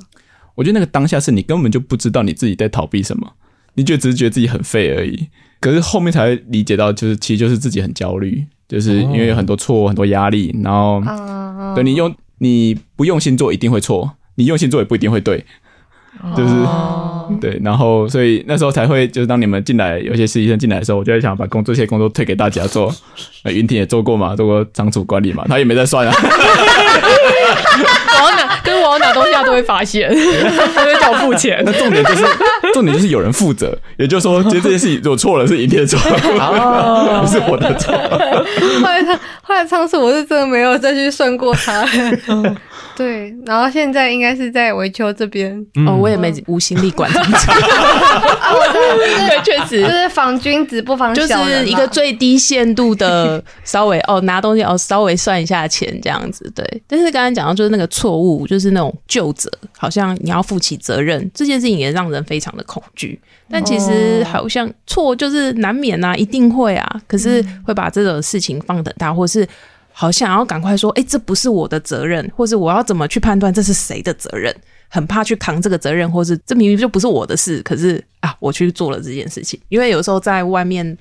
[0.55, 3.31] 我觉得那个当下是你根本就不知道你自己在逃避什么，
[3.75, 5.29] 你就只是觉得自己很废而已。
[5.61, 11.03] 可是后面才会理解到，就是其实就是自己很焦虑，就是因为有很多错、很多压力，然后
[11.75, 15.45] 对你用你不用心做一定会错，你用心做也不一定会对，
[16.37, 16.55] 就是。
[17.41, 22.95] 对，然后所以那时候才会，就是当你们进来，有些实习生进来的时候，我就在想把工作这些工作推给大家做。
[23.43, 26.15] 呃，云婷也做过嘛，做过仓储管理嘛，他也没在算啊。
[26.17, 26.23] 我
[28.31, 30.09] 要拿，跟我要拿东西，他都会发现，
[30.73, 31.61] 他会叫我付钱。
[31.67, 32.25] 那重点就是，
[32.73, 37.93] 重点就是有人负责，也就是说，其实这件事情如果错了，是云婷的错，不是我的错。
[38.81, 41.85] 后来他后来仓储，我是真的没有再去算过他。
[42.97, 47.53] 对，然后现在应该是在维修这边、嗯、哦，我也没无心力管这么久。
[48.73, 56.51] 对，确实就是防君子不防小人，就是一个最低限度的稍微 哦，拿东西哦，稍微算一下钱这样子。
[56.55, 63.21] 对，但是刚刚讲到就是那个错误，就是那种旧责，好像你要负起责任这件事情也让人非常的恐惧。
[63.51, 69.47] 但其实好像错就是难免啊，一定会啊，可是会把这种事情放得大，或是。
[69.99, 74.55] 好想要赶快说，哎、欸，这不是我的责任，或是我要怎么去判断这是谁的责任？
[74.89, 79.59] 很怕去扛这个责任，或是这明明就不是我的事，可是啊，我去做了这件事情。
[79.71, 80.97] 因为有时候在外面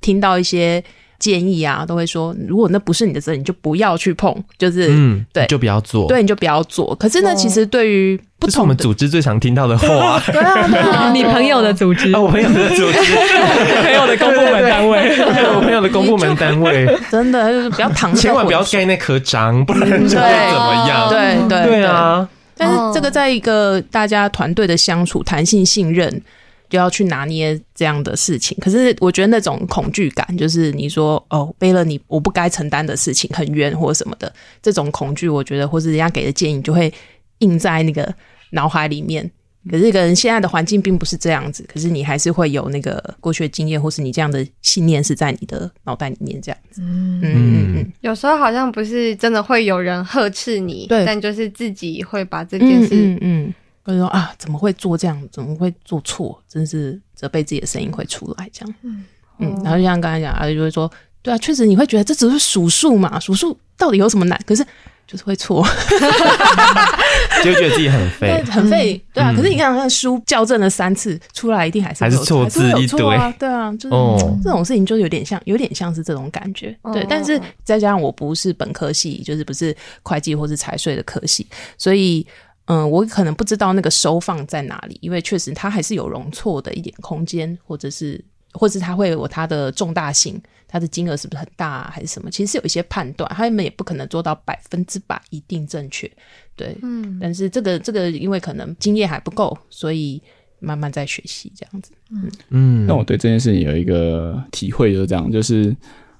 [0.00, 0.82] 听到一些
[1.18, 6.94] 建议啊，都会说，如果那不是你的责任，你就不要去碰，就是嗯，对，就不要做，对，你就不要做。
[6.94, 10.20] 可是呢，其实对于不同，这是我们组织最常听到的话。
[10.32, 13.14] 对啊，对啊， 你朋友的组织，啊、我朋友的组织，
[13.82, 15.16] 朋友的公部门单位，
[15.54, 21.08] 我朋友的公部门单位，真的就是不要躺，千万不要盖那颗章，不然就会怎么样？
[21.10, 22.28] 对对对啊！
[22.56, 26.22] 但是这个在一个大家团队的相处、弹性、信任。
[26.68, 36.92] 就要去拿捏这样的事情，可是我觉得那种恐惧感，就是你说哦，背了你我不该承担的事情，很冤或什么的，这种恐惧，我觉得或是人家给的建议，就会
[37.38, 38.12] 印在那个
[38.50, 39.30] 脑海里面。
[39.68, 46.80] 可是，可能现在的环境并不是这样子，可是你还是会有那个过去的经验，或是你这样的信念是在你的脑袋里面这样子。
[46.80, 53.14] 嗯嗯嗯，有时候好像不是真的会有人呵斥你，对，但就是自己会把这件事，嗯。
[53.14, 53.54] 嗯嗯
[53.86, 55.16] 或者说啊，怎么会做这样？
[55.30, 56.42] 怎么会做错？
[56.48, 58.74] 真是责备自己的声音会出来，这样。
[58.82, 59.04] 嗯
[59.38, 60.90] 嗯，然后就像刚才讲，阿姨就会说，
[61.22, 64.40] 对啊，确实你会觉得这只是数数嘛，数数到底有什么难？
[64.44, 64.66] 可是
[65.06, 65.64] 就是会错，
[67.44, 69.00] 就觉得自己很废， 很废。
[69.12, 73.34] 对啊，可是你看，看书校正了三次，出来一定还是还是错字一堆啊。
[73.38, 76.76] 对啊，就是这种事情，就有点像，有点像是这种感觉。
[76.92, 81.46] 对，但是再加上我不是本科系，就是不是会计或是财税的科系，
[81.78, 82.26] 所以。
[82.68, 88.20] 嗯，我可能不知道那个收放在哪里，因为确实它还是有容错的一点空间，或者是，
[88.54, 90.42] 或者是它会有它的重大性，
[90.76, 92.30] 它的金额是不是很大啊，还是什么？
[92.30, 96.10] 其实是有一些判断，他们也不可能做到百分之百一定正确，
[96.54, 97.18] 对，嗯。
[97.20, 100.20] 但是这个这个，因为可能经验还不够，所以
[100.60, 102.86] 慢慢在学习这样子，嗯嗯。
[102.86, 105.74] 那我对这件事情有一个体会，就是这样，就是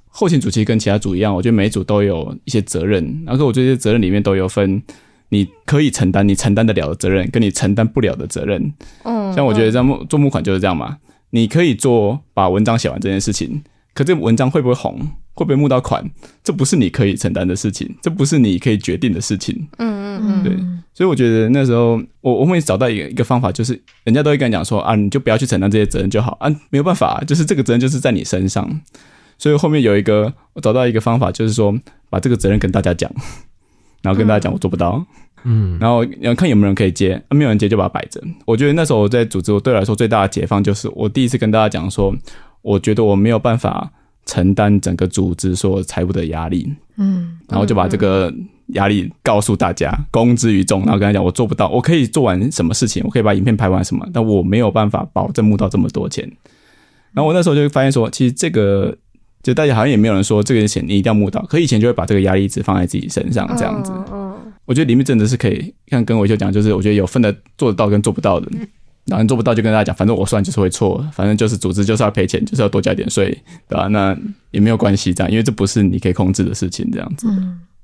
[0.09, 4.83] 后勤组其实跟其他组一样，我觉得每组都有一些责任，然后我觉得这些责任里面都有分。
[5.29, 8.73] 你可以承担你承担得了的责任，跟你承担不了的责任。
[9.03, 10.97] 嗯，像我觉得这样做募款就是这样嘛。
[11.31, 13.61] 你可以做把文章写完这件事情，
[13.97, 15.01] 可这文章会不会红，
[15.33, 16.05] 会不会募到款，
[16.45, 19.67] 这不是你可以承担的事情，这不是你可以决定的事情。
[19.79, 20.55] 嗯嗯嗯，对，
[20.93, 26.37] 所以我觉得那时候我我会找到一个一个方法，就是人家都会跟你讲说啊，你就不要去承担这些责任就好。
[26.41, 28.83] 啊，没有办法，就是这个责任就是在你身上。
[29.39, 31.75] 所以后面有一个我找到一个方法，就是说
[32.11, 33.11] 把这个责任跟大家讲，
[34.03, 35.03] 然后跟大家讲我做不到，
[35.45, 38.23] 嗯，然后要看有没有人可以接，啊，没有人接就把它摆着。
[38.45, 42.15] 我觉得那时候我在组织，我对我来说最大的解放就是我第一次跟大家讲说，
[42.66, 43.90] 我觉得我没有办法
[44.24, 48.33] 承担整个组织所有财务的压力，嗯，然后就把这个。
[48.70, 56.29] 压力告诉大家，公之于众，然后跟他讲，我做不到，我可以做完什么事情，我可以把影片拍完什么，但我没有办法保证募到这么多钱。
[57.12, 58.92] 然后我那时候就发现说，其实这个
[59.40, 63.92] 就大家好像也没有人说这个钱你一定要募到，可以前就会把这个压力一直放在自己身上这样子。
[64.64, 68.50] 我觉得里面真的是可以，像跟维修讲，就是我觉得有分的做得到跟做不到的，
[69.07, 73.31] 然后你做不到就跟大家讲，反正我算就是会错，反正就是组织就是要赔钱，就是要多交点税，
[73.69, 73.87] 对吧？
[73.88, 74.16] 那
[74.51, 77.29] 也没有关系，这样，因为这不是你可以控制的事情，这样子。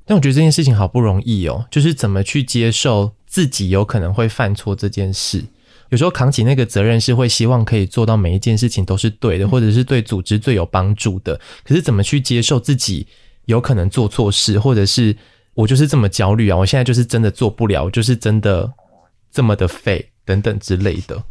[0.04, 5.44] 但我觉得这件事情好不容易哦，就是怎么去接受自己有可能会犯错这件事。
[5.90, 11.38] 有时候扛起那个责任是会希望可以做到每一件事情都是对的，或者是对组织最有帮助的。
[11.62, 13.06] 可是怎么去接受自己
[13.44, 15.14] 有可能做错事，或者是
[15.54, 18.72] 我就是这么焦虑啊，我现在就是真的做不了，就是真的
[19.30, 21.22] 这么的废等等之类的。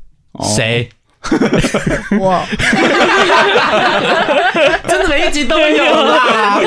[0.44, 0.90] 谁？
[2.20, 2.44] 我
[4.88, 6.60] 真的每一集都有啦，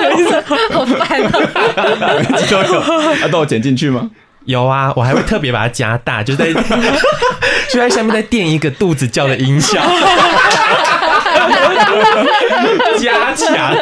[0.71, 1.33] 好烦啊！
[2.19, 4.09] 每一集都有，啊，都有剪进去吗？
[4.45, 6.53] 有啊，我还会特别把它加大，就在
[7.69, 9.83] 就在下面再垫一个肚子叫的音效，
[13.01, 13.75] 加强。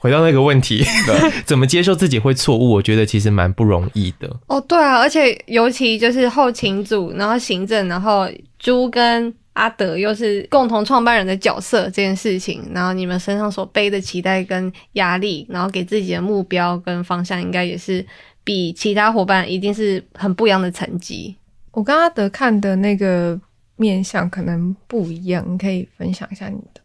[0.00, 0.82] 回到那个问题，
[1.44, 2.70] 怎么接受自己会错误？
[2.70, 4.34] 我觉得其实蛮不容易的。
[4.46, 8.26] 哦，对啊，而且尤其就是后勤组，然后行政，然后
[8.58, 18.04] 朱跟阿德又是共同创办人的角色这件事情，然后你们身上所背的期待跟压力，然后给自己的目标跟方向，应该也是
[18.42, 21.36] 比其他伙伴一定是很不一样的成绩。
[21.72, 23.38] 我跟阿德看的那个
[23.76, 26.79] 面相可能不一样，你可以分享一下你的。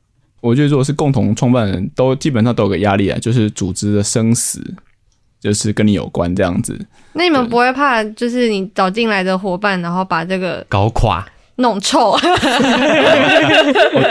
[0.46, 4.62] 我觉得，如果是共同创办人，都基本上都有个压力啊，就是组织的生死，
[5.42, 6.80] 就是跟你有关这样子。
[7.14, 12.12] 那你们不会怕，就是你找进来的伙伴，然后把这个搞垮、弄臭？
[12.12, 12.20] 哦，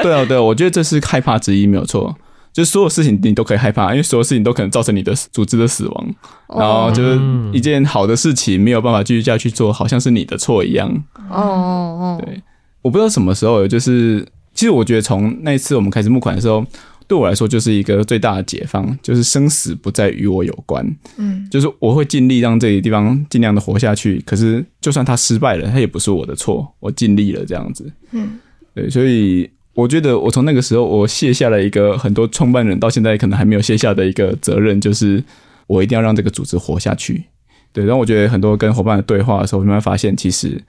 [0.02, 2.16] 对啊，对啊，我觉得这是害怕之一，没有错。
[2.52, 6.14] 就是所有事情你都可以害怕，因为所有事情都可能造成你的组织的死亡。
[6.48, 7.20] 然后就是
[7.52, 10.88] 一件好的事情没有办法继续下去做，好像是你的错一样。
[11.30, 12.42] 哦哦，对，
[12.82, 14.26] 我不知道什么时候，就是。
[14.54, 16.64] 其实我觉得从那一次我们开始募款的时候，
[17.06, 20.84] 对我来说就是一个最大的解放，就是生死不再与我有关。
[21.18, 24.22] 嗯，就是我会尽力让这个地方尽量的活下去。
[24.24, 27.92] 可是就算他失败了，他也不是我的错，我尽力了这样子。
[28.12, 28.38] 嗯，
[28.74, 35.22] 对，所以我觉得我从那个时候我卸下了一个很多创办人到现在可能还没有卸下的一个责任，就是
[35.66, 37.24] 我一定要让这个组织活下去。
[37.72, 40.62] 对，然后我觉得很多跟伙伴的对话的时候，我慢慢发现，其实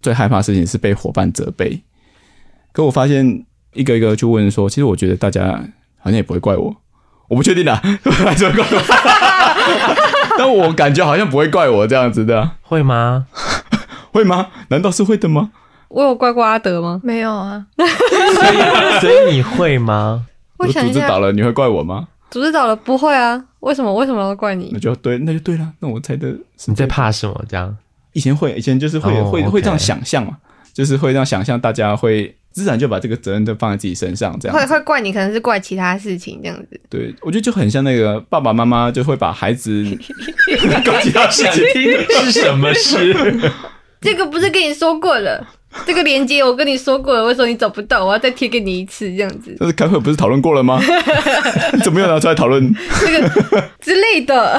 [0.00, 1.78] 最害怕的事情是被伙伴责备。
[2.76, 5.46] 可我发现一个一个去问说，其实我觉得大家
[5.96, 6.76] 好像也不会怪我，
[7.26, 13.28] 我不确定啦，还是会怪我，但我感觉好像不会怪我这样子的，会吗？
[14.12, 14.48] 会吗？
[14.68, 15.52] 难道是会的吗？
[15.88, 17.00] 我有怪过阿德吗？
[17.02, 17.86] 没有啊，所
[18.52, 20.26] 以所以你会吗？
[20.58, 22.08] 我组织倒了，你会怪我吗？
[22.30, 23.90] 组织倒了不会啊，为什么？
[23.94, 24.68] 为什么要怪你？
[24.74, 27.42] 那就对，那就对了，那我猜的是你在怕什么？
[27.48, 27.74] 这样
[28.12, 30.36] 以前会，以前就是会、oh, 会会这样想象嘛，
[30.74, 32.36] 就是会这样想象，大家会。
[32.56, 36.80] 自然就把这个责任都放在自己身上，这样会会怪你，可能是怪其他事情这样子。
[36.88, 39.84] 对，我觉得就很像那个爸爸妈妈就会把孩子
[40.82, 42.22] 怪其他事情。
[42.24, 43.14] 是什么事？
[44.00, 45.46] 这个不是跟你说过了？
[45.84, 48.06] 这个连接我跟你说过了，为什么你找不到？
[48.06, 49.54] 我要再贴给你一次，这样子。
[49.60, 50.80] 但是开会不是讨论过了吗？
[51.84, 54.58] 怎么又拿出来讨论这个之类的？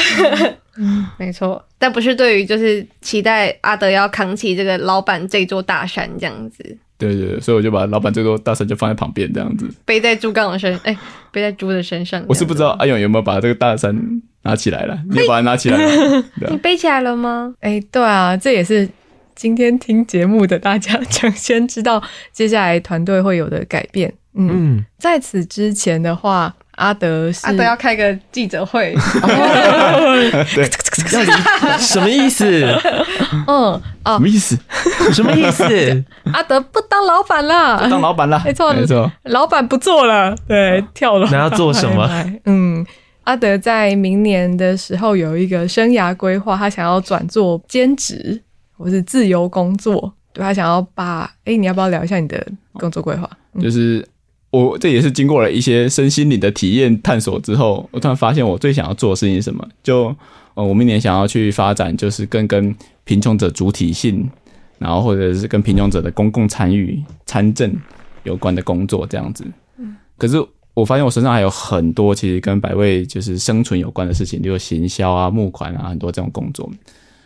[0.78, 6.78] 嗯，没错，但不是对于就是期待阿德要扛起这个老板这座大山这样子。
[6.98, 10.98] 对对对，所以我就把老板这座大山就放在旁边这样子，背在猪刚的身，哎，
[11.32, 12.24] 背在猪的身上。
[12.28, 13.96] 我是不知道阿勇有没有把这个大山
[14.44, 16.24] 拿起来了，你有把它拿起来了？
[16.50, 17.54] 你背起来了吗？
[17.62, 18.90] 哎，对啊，这也是
[19.36, 24.14] 今天听节目的大家抢先知道接下来团队会有的改变。
[24.34, 26.56] 嗯，嗯在此之前的话。
[26.78, 28.96] 阿德是阿德要开个记者会，
[30.56, 30.70] 对，
[31.80, 32.46] 什么意思？
[33.48, 34.56] 嗯，哦，什么意思？
[35.12, 35.64] 什么意思？
[36.34, 41.28] 阿德不当老板了，不当老板了，没错，没错，老板不做了，对，跳了。
[41.32, 42.08] 那要做什么？
[42.46, 42.86] 嗯，
[43.24, 48.40] 阿德在明年的时候有一个生涯规划，他想要转做兼职
[48.78, 53.28] 或是自由工作，对，他想要把，哎，你要不要聊一下你的工作规划？
[53.60, 54.08] 就是。
[54.50, 59.68] 我这也是经过了一些身心灵的体验探索之后，我突然发现我最想要做的事情是什么？
[59.84, 60.16] 就
[60.54, 64.28] 呃，我明年想要去发展，就是跟跟贫穷者主体性，
[64.80, 67.76] 然后或者是跟贫穷者的公共参与参政
[68.24, 69.46] 有关的工作这样子。
[69.78, 70.38] 嗯，可是
[70.74, 76.70] 我发现我身上还有很多其实跟百味就是生存有关的事情，例如行销啊、募款啊，很多这种工作。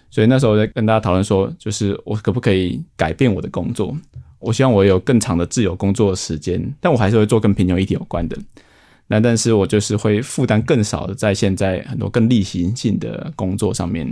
[0.09, 3.95] 所以那时候我在跟大家讨论说，就是我可不可以改变我的工作？
[4.41, 8.37] 我希望我有更长的自由工作的时间，但我还是会做跟贫穷议题有关的。
[9.07, 14.07] 那但是我就是会负担更少的，在现在很多更例行性的工作上面。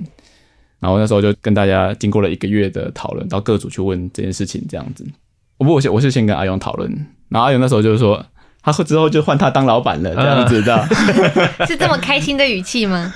[0.79, 5.05] 然后那时候就跟大家经过了一个月的讨论，到各组去问这件事情，这样子。
[5.57, 6.89] 我不，我先我是先跟阿勇讨论，
[7.27, 8.25] 然后阿勇那时候就是说，
[8.61, 10.87] 他之后就换他当老板了，这样子的，
[11.67, 13.13] 是这么开心的语气吗？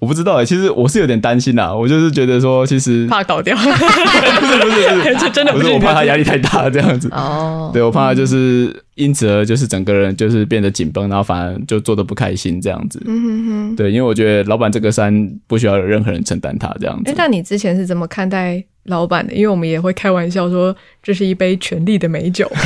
[0.00, 7.08] 我不知道哎、欸，其实我是有点担心呐，我就是觉得说，其实怕倒掉， 不是不是不是，这 真的不是，我怕他压力太大这样子。
[7.12, 12.98] 哦，对，我怕他就是因此而就是整个人就是变得紧绷，然后反而就做的不开心这样子。
[13.06, 13.76] 嗯哼哼。
[13.76, 17.10] 对，因为我觉得老板这个山不需要有任何人承担他这样子。
[17.10, 19.34] 哎、欸，那你之前是怎么看待老板的？
[19.34, 22.50] 因为我们也会开玩笑说，这是一杯权力的美酒。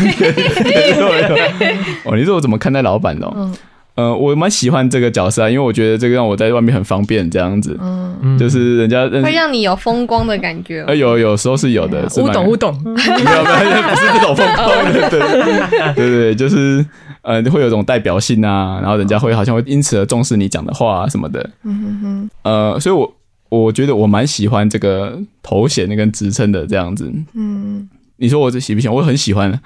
[2.04, 3.28] 哦，你说我怎么看待老板的？
[3.36, 3.52] 嗯。
[3.94, 10.82] 呃，我蛮喜欢这个角色啊，因为我觉得这个让我在外面很方便，这样子，嗯，就是人家会让你有风光的感觉。
[10.88, 16.84] 呃，有有时候是有的，我懂 我懂，没有没有，不是这种风光 的，对对对对，就是
[17.22, 23.14] 呃，会有一种代表性啊，然后人家会好像会因此而重视你讲的话啊什么的，嗯哼哼，呃，所以我
[23.48, 28.96] 我觉得我蛮喜欢这个头衔跟职称的这样子，嗯，你说我这喜不喜欢？
[28.96, 29.56] 我很喜欢，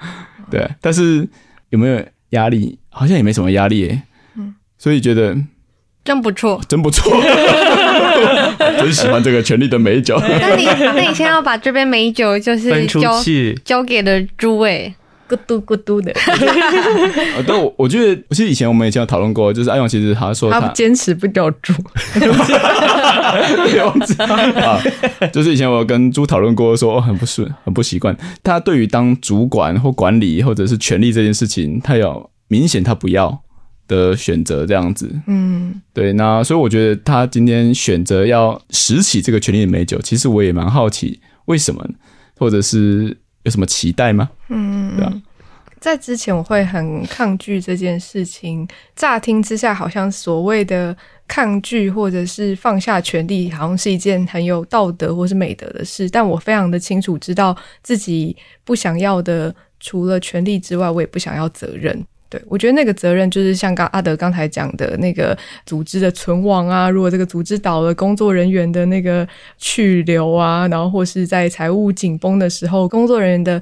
[0.51, 1.27] 对，但是
[1.71, 1.99] 有没有
[2.29, 2.77] 压力？
[2.91, 4.01] 好像也没什么压力诶。
[4.79, 5.37] 所以觉得
[6.03, 7.21] 真不错，真不错，
[8.79, 10.17] 真喜欢这个权力的美酒。
[10.19, 13.21] 那你那你先要把这杯美酒就是交
[13.63, 14.91] 交给了诸位，
[15.29, 16.11] 咕嘟咕嘟的。
[17.45, 21.73] 但我我觉得，其实以前我们以前有讨论过，就是阿勇其实他说他坚持不叫猪，
[24.63, 24.81] 啊，
[25.31, 28.17] 就是以前我跟猪讨论过，说很不顺，很不习惯。
[28.41, 33.41] 他对于当主管或管理或者是权力这件事情，他有明显他不要。
[33.89, 41.85] 的选择这样子，嗯，对，那所以我觉得他今天选择要拾起这个权力的美酒，其实我也蛮好奇为什么，
[42.37, 44.29] 或者是有什么期待吗？
[44.49, 45.13] 嗯，对啊，
[45.79, 48.65] 在之前我会很抗拒这件事情，
[48.95, 50.95] 乍听之下好像所谓的
[51.27, 62.05] 抗拒或者是放下权力，好像是一件很有道德或是美德的事，但我非常的清楚知道自己不想要的，除了权力之外，我也不想要责任。
[62.29, 69.27] 对，我觉得那个责任就是像刚阿德刚才讲的那个组织的存亡啊，如果这个组织倒了，工作人员的那个
[69.57, 73.59] 去留啊，然后或是在财务紧绷的时候，工作人员的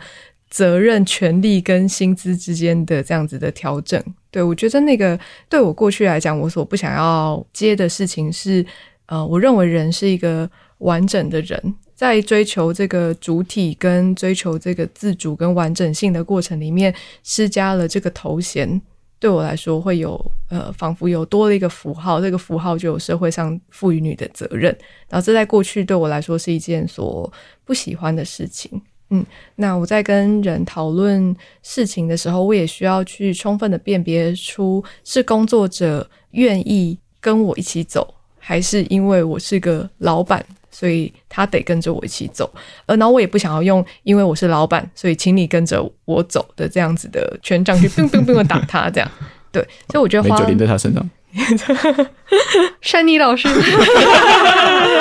[0.50, 4.04] 责任、权利跟薪资之间的这样子的调整。
[4.30, 8.66] 对，我觉得那个对我过去来讲，我所不想要接的事情是，
[9.06, 10.50] 呃，我认为人是一个
[10.80, 11.76] 完整的人。
[11.98, 16.94] 在追求这个主体跟追求这个自主跟完整性的过程里面，
[17.24, 18.80] 施加了这个头衔，
[19.18, 24.66] 对我来说会有呃，仿佛有多了一个符号，这个符号就有社会上赋予你的责任。
[25.10, 27.34] 然后这在过去对我来说是一件所
[27.66, 28.80] 不喜欢的事情。
[29.10, 29.26] 嗯，
[29.56, 38.14] 那我在跟人讨论事情的时候，我也需要去充分的辨别出是工作者愿意跟我一起走，
[38.48, 40.46] 还是因为我是个老板。
[40.70, 42.48] 所以他得跟着我一起走，
[42.86, 49.12] 呃，然后我也不想要用，因为我是老板，所以请你跟着我走的这样子的权杖去乒乒乒的打他，这样，
[49.52, 51.10] 对，所以我觉得花没酒淋在他身上，
[52.82, 53.48] 山妮老师，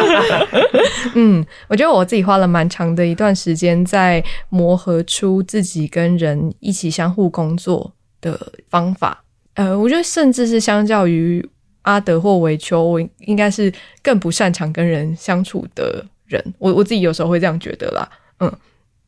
[1.13, 7.93] 嗯，我觉得我自己花了蛮长的一段时间在磨合出自己跟人一起相互工作
[8.23, 9.23] 的方法，
[9.57, 11.47] 呃，我觉得甚至是相较于。
[11.87, 13.73] 阿德或维丘，我应该是
[14.03, 16.43] 更不擅长跟人相处的人。
[16.59, 18.09] 我我自己有时候会这样觉得啦，
[18.41, 18.53] 嗯，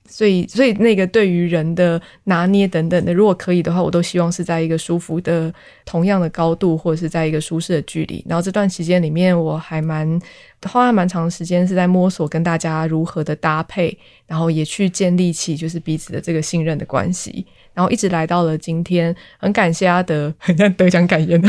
[0.09, 5.53] 所以所以那个对于人的拿捏等等的，如果可以的话，我都希望是在一个舒服的
[5.85, 8.25] 同样的高度，或者是在一个舒适的距离。
[8.29, 10.21] 然后这段时间里面，我还蛮
[10.63, 17.45] 花了蛮长时间是在摸索跟大家如何的搭配，然后也去建立起就是彼此的这个信任的关系。
[17.79, 21.49] 然后一直来到了今天，很感谢阿德， 很像得奖感言的，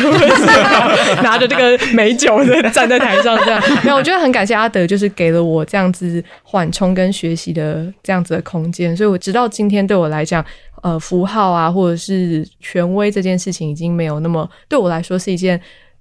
[1.24, 3.60] 拿着这个美酒在站在台上这样。
[3.84, 8.96] 没有，我觉得很感谢阿德，就是给了我这样子缓冲跟学习的这样子的空间。
[8.96, 10.46] 所以我直到今天，对我来讲，
[10.84, 15.60] 呃，符号啊，或者是权威这件事情，已经没有那么对我来说是一件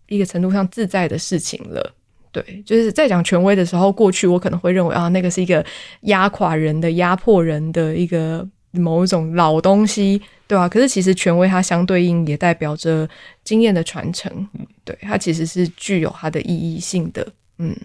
[0.09, 1.95] 一个程度上自在的事情了。
[2.31, 5.65] 对，就是在讲权威的时候，过去我可能会认为啊，那个是一个
[6.03, 8.47] 压垮人的、压迫人的一个。
[8.79, 13.09] 某一种老东西，对啊，可是其实权威它相对应也代表着
[13.45, 14.49] 经验的传承，
[14.85, 17.27] 对，它其实是具有它的意义性的，
[17.59, 17.77] 嗯。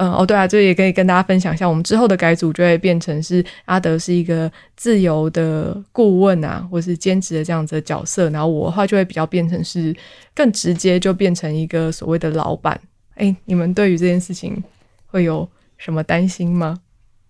[0.00, 9.92] 嗯哦，对啊，这也可以跟大家分享一下，我们之后的改组就会变成是阿德是一个自由的顾问啊，或是兼职的这样子的角色，然后我的话就会比较变成是
[10.36, 12.80] 更直接，就变成一个所谓的老板。
[13.16, 14.62] 哎，你们对于这件事情
[15.08, 16.78] 会有什么担心吗？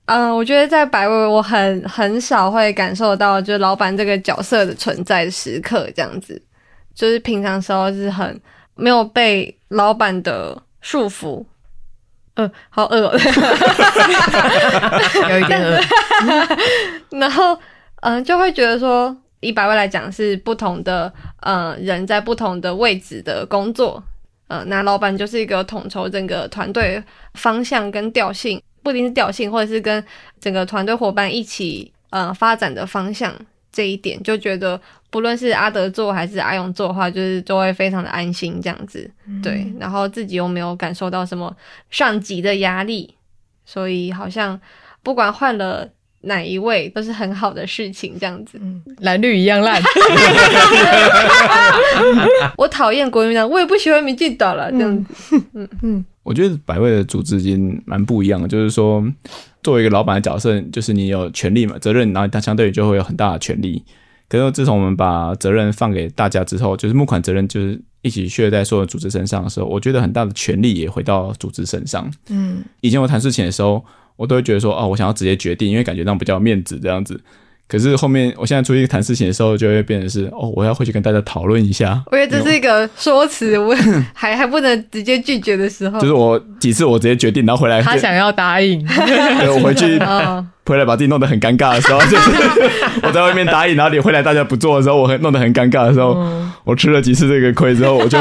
[0.08, 6.40] 嗯，我觉得在百味，我很很少会感受到就是老板这个角色的存在的时刻，这样子，
[6.94, 8.40] 就是平常时候是很
[8.74, 11.44] 没有被老板的束缚。
[12.36, 13.12] 呃，好饿哦，
[15.28, 15.78] 有一点饿。
[17.18, 17.52] 然后，
[18.00, 24.02] 嗯、呃，就会觉得说，以百味来讲，是不同的，呃，人在不同的位置的工作。
[24.46, 27.04] 呃，那老板就是一个统筹整个团队
[27.34, 30.02] 方向跟调性，不一定是调性，或者是跟
[30.40, 33.34] 整个团队伙伴一起，呃，发展的方向。
[33.70, 34.80] 这一点就觉得，
[35.10, 39.70] 不论是阿德做还是阿勇做的话，就是都会非常的安心这样子，嗯、对。
[39.78, 41.54] 然后自己又没有感受到什么
[41.90, 43.14] 上级的压力，
[43.66, 44.58] 所以好像
[45.02, 45.86] 不管换了
[46.22, 48.58] 哪一位，都是很好的事情这样子。
[48.60, 49.80] 嗯、蓝绿一样烂。
[52.56, 54.70] 我讨厌国民党，我也不喜欢民进党了。
[54.72, 55.68] 这样子，嗯嗯。
[55.82, 59.02] 嗯我觉得百位的组织已经蛮不一样的，就是说，
[59.62, 63.82] 作为一个老板的角色，就是你有权利嘛，责任，然后他相对于就会有很大的权利。
[64.28, 72.12] 可是自从我们把责任放给大家之后，就是募款责任就是一起削在所有组织身上的时候，我觉得很大的权利也回到组织身上。
[72.28, 73.82] 嗯，以前我谈事情的时候，
[74.18, 77.18] 我都会觉得说，哦，我想要直接决定，因为感觉那样比较有面子这样子。
[77.68, 82.02] 可是后面，我现在出去谈事情的时候，就会变成是哦，我要回去跟大家讨论一下。
[82.10, 83.76] 我觉得这是一个说辞，我
[84.14, 86.00] 还还不能直接拒绝的时候。
[86.00, 90.00] 就是我几次我直接决定，然后回来他想要答应， 对，我回去
[90.64, 92.30] 回来把自己弄得很尴尬的时候，就是
[93.04, 96.16] 我在外面答应，然后你回来大家不做的时候，我很弄得很尴尬的时候，
[96.64, 98.18] 我吃了几次这个亏之后，我就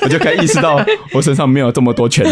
[0.00, 0.82] 我就可以意识到
[1.12, 2.30] 我身上没有这么多权利。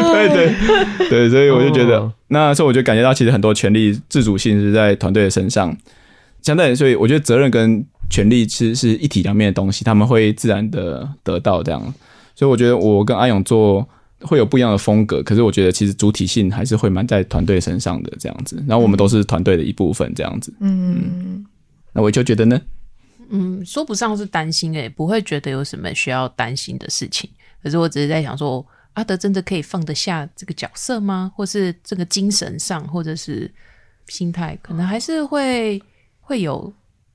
[0.12, 2.10] 对对对，所以我就觉得。
[2.30, 5.74] 那时候我就感觉到，其实很多权力自主性是在团队的身上，
[6.42, 11.80] 相对，所以我觉得责任跟权力其实是一体两面的东西，他们会自然的得到这样。
[12.34, 13.86] 所以我觉得我跟阿勇做
[14.20, 18.62] 会有不一样的风格，可是我觉得其实主体性还是会蛮在团队身上的这样子。
[18.68, 20.52] 然后我们都是团队的一部分这样子。
[20.60, 21.46] 嗯，嗯，
[21.94, 22.60] 那我就觉得呢，
[23.30, 27.30] 嗯，说不上是担心诶，不会觉得有什么需要担心的事情。
[27.62, 28.62] 可是我只是在想说。
[28.98, 31.32] 阿德真的可以放得下这个角色吗？
[31.36, 33.50] 或是这个精神上，或者是
[34.08, 35.80] 心态，可能还是会
[36.20, 36.72] 会有，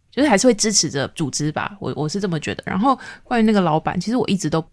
[0.09, 1.75] 就是还是会支持着组织吧。
[1.81, 2.63] 我我是这么觉得。
[2.65, 4.63] 然后关于那个老板，其实我一直都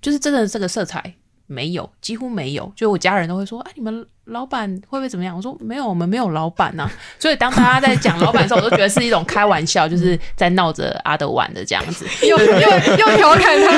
[0.00, 1.12] 就是真的这个色彩。
[1.48, 2.72] 没有，几乎没有。
[2.74, 6.92] 就我家人都会说：“哎，你们老板会不会怎么样？”我说：“没有，我们没有老板呐、啊。
[7.18, 12.46] ”所以当大家在讲老板的时候，我都觉得是一种开玩笑，就是在闹着阿德玩的这样子， 又又
[12.98, 13.72] 又调侃他。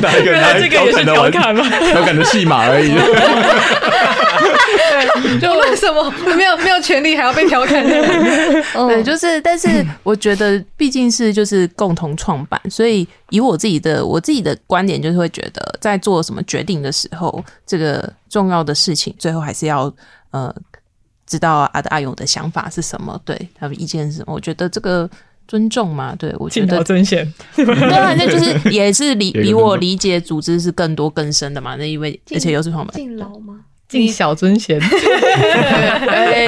[0.00, 0.32] 哪一个？
[0.32, 1.30] 哪一个调侃的玩？
[1.30, 2.92] 调侃的戏码而已。
[5.40, 7.90] 就为什么没有没有权利还要被调侃呢？
[8.88, 19.92] 对，就是，但是我觉得毕竟是就是共同创办，所以以我自己的我自己的观点，就是会觉得在做什么决定的时候，这个重要的事情最后还是要
[20.30, 20.52] 呃
[21.26, 24.32] 知道阿德阿勇的想法是什么，对他的意见是什么。
[24.32, 25.08] 我觉得这个
[25.46, 27.64] 尊重嘛，对我觉得尊贤，对
[27.94, 31.76] 啊， 那就是也是理比我理解组织是更多更深的嘛。
[31.76, 33.60] 那因为而且又是创办敬老吗？
[33.88, 34.78] 敬小尊贤，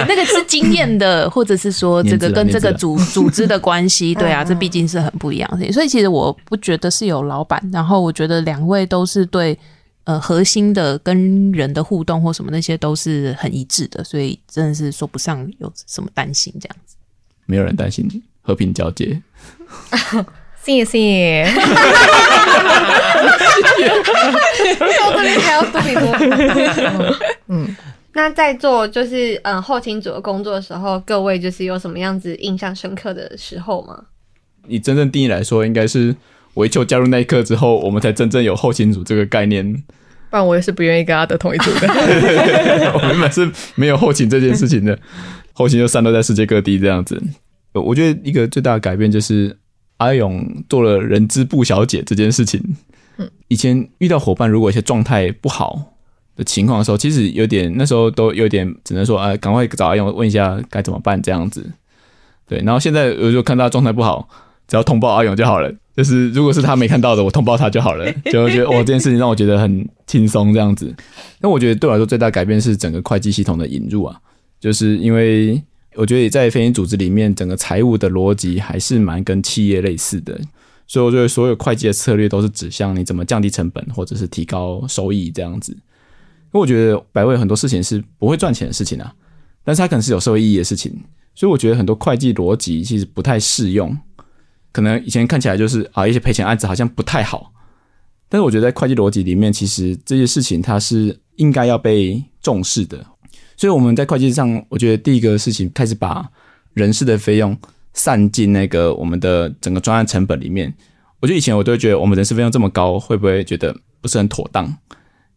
[0.06, 5.72] 那个是经验的，或者是说这个跟这个组组织的关系，对啊，这毕竟是很不一样的。
[5.72, 9.58] 所以其实我不觉得是有老板，然后我觉得两位都是对
[10.04, 16.96] 呃核心的跟人的互动或什么那些都是很一致的，所以真的是说不上有什么担心这样子。
[17.46, 18.08] 没有人担心
[18.42, 19.20] 和平交接。
[20.62, 21.50] 谢谢。
[24.98, 27.16] 到这边还要多比多。
[27.48, 27.76] 嗯，
[28.12, 34.04] 那在做就是嗯后勤组的工作的时候，各位就是有什么样子印象深刻的时候吗？
[34.68, 36.14] 以真正定义来说，应该是
[36.54, 39.72] 维秋加入那一刻之后，我们才真正有后勤组这个概念。
[40.30, 41.88] 不然我也是不愿意跟阿德同一组的。
[42.94, 44.98] 我原本是没有后勤这件事情的，
[45.52, 47.22] 后勤就散落在世界各地这样子。
[47.72, 49.56] 我觉得一个最大的改变就是。
[50.00, 52.58] 阿勇做了人资部小姐这件事情。
[53.48, 55.78] 以前遇到伙伴如果一些状态不好
[56.34, 61.70] 的情况的时候，其实有点那时候都有点只能说啊，赶快找阿勇问一下该怎么办这样子。
[62.48, 64.26] 对，然后现在我就看到状态不好，
[64.70, 65.70] 只要通报阿勇就好了。
[65.96, 68.10] 就是如果是他没看到的，我通报他就好了。
[68.32, 70.94] 就觉得哦，这件事情让我觉得很轻松这样子。
[71.40, 74.16] 那我觉得对我来说最大改变是整个会计系统的引入啊。
[74.60, 75.60] 就是因为
[75.96, 80.38] 我觉得在非营组织里面，整个财务的逻辑还是蛮跟企业类似的，
[80.86, 85.72] 所以我觉得所有会计的策略都是指向你怎么降低成本，或者是提高收益这样子。
[85.72, 89.12] 因为我觉得百位很多事情是不会赚钱的事情啊，
[89.64, 90.92] 但是它可能是有社会意义的事情，
[91.34, 93.96] 所以我觉得很多会计逻辑其实不太适用。
[94.72, 97.52] 可能以前看起来就是啊，一些赔钱案子好像不太好，
[98.28, 103.04] 但是我觉得在会计逻辑里面，其实这些事情它是应该要被重视的。
[103.56, 106.24] 所以我们在会计上，我觉得第一个事情开始把
[106.74, 107.56] 人事的费用
[107.92, 110.72] 散进那个我们的整个专案成本里面。
[111.18, 114.72] 我觉得以前我都会觉得我们人事费用这么高，会不会觉得不是很妥当？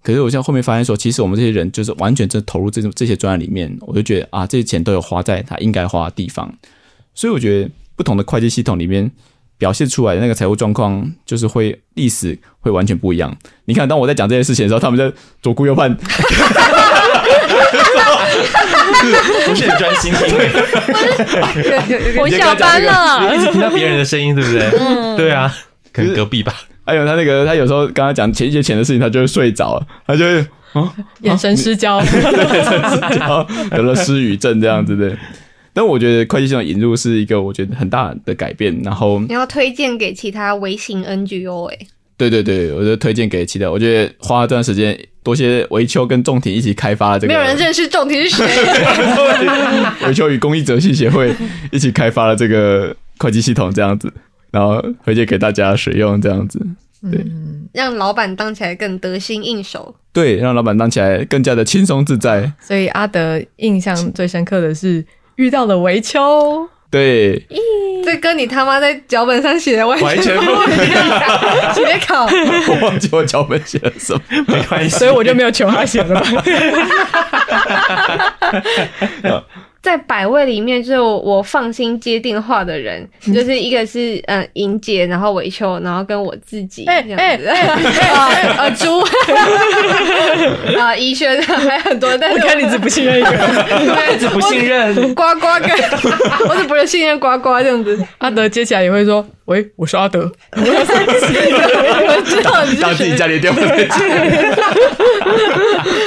[0.03, 6.53] 可是我现在后面发现说，其实我们这些人就是完全就投入这种这些专案里面，我就觉得啊，这些钱都有花在他应该花的地方。
[7.15, 7.69] 所以我觉得。
[7.95, 9.11] 不同的会计系统里面
[9.57, 13.35] 表现出来的那个财务状况，就是会历史会完全不一样。
[13.65, 16.03] 你看，当我在讲这件事情的时候，他们在左顾右盼，不
[19.55, 20.37] 是很专心听。
[22.17, 24.69] 我下班了，一直听到别人的声音，对不对？
[24.79, 25.53] 嗯，对啊，
[25.91, 26.53] 可能隔壁吧。
[26.85, 35.15] 还有他那个，他有时候刚刚讲前一节钱的事情，他就会睡着了，他就会啊，眼神失焦，眼神失焦，得了失语症这样子的。
[35.75, 48.45] 但我觉得会计系统引入是一个我觉得很大的改变，然后你要推荐给其他微型 NGO 哎、欸，对对对，我就推荐给其他，我觉得花了这段时间，多些维秋跟仲庭一起开发了这个，没有人认识仲庭是谁？
[50.05, 51.33] 维秋与公益哲系协会
[51.71, 54.13] 一起开发了这个会计系统这样子，
[54.51, 56.59] 然后推荐给大家使用这样子，
[57.11, 62.53] 对，嗯、让老板当起来更得心应手，对，让老板当起来更加的轻松自在。
[62.61, 65.03] 所以阿德印象最深刻的是。
[65.35, 67.47] 遇到了维秋，对，
[68.05, 71.73] 这跟你他妈在脚本上写的完全不一样。
[71.73, 76.21] 写考，我忘记我脚本写了什么，没关系，所以我就没有求他写了。
[79.83, 87.13] 在百位里面，就是我放心接电话的人，就是一个是嗯莹姐，然后维秋，然后跟我自己这样子。
[88.57, 88.99] 呃猪
[90.79, 93.29] 啊， 怡轩 还有很多，但是我看你只不信任一个，
[94.15, 95.69] 一直不信任呱呱跟，
[96.47, 98.01] 我只不是信任呱呱这样子。
[98.19, 100.61] 阿德接起来也会说：“喂，我是阿德。”我
[102.25, 102.81] 知道你是谁。
[102.81, 103.61] 当自己家里电话。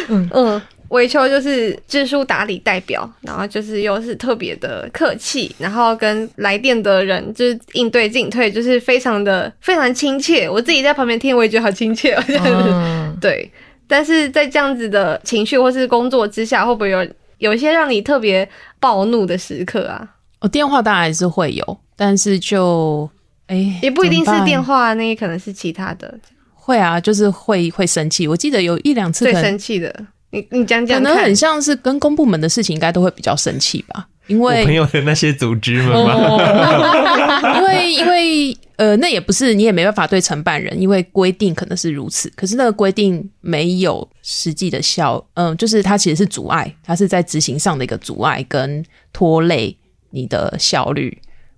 [0.08, 0.62] 嗯嗯。
[0.88, 10.48] 维秋就是知书达理代表，然后就是又是特别的客气，然后跟来电的人就是应对进退，就是非常的非常亲切。
[10.48, 12.14] 我自己在旁边听，我也觉得好亲切，
[12.44, 13.50] 嗯、 对。
[13.88, 17.06] 但是在这样子的情绪或是工作之下，会不会有
[17.38, 18.48] 有一些让你特别
[18.80, 20.08] 暴怒的时刻啊？
[20.40, 23.08] 哦，电话当然还是会有，但是就
[23.46, 26.18] 哎，欸、也不一定是电话，那也可能是其他的。
[26.52, 28.26] 会啊，就是会会生气。
[28.26, 29.94] 我记得有一两次最生气的。
[30.36, 34.06] 你你讲讲，可能很像是跟公部门的事情，应该都会比较生气吧？
[34.26, 49.76] 因为我朋友的那些组织们嘛， 因为因为呃，那也不是你也没办法对承办人，因为规定可能是如此，可是那个规定没有实际的效，嗯、呃，就是它其实是阻碍，它是在执行上的一个阻碍跟拖累
[50.10, 51.16] 你的效率。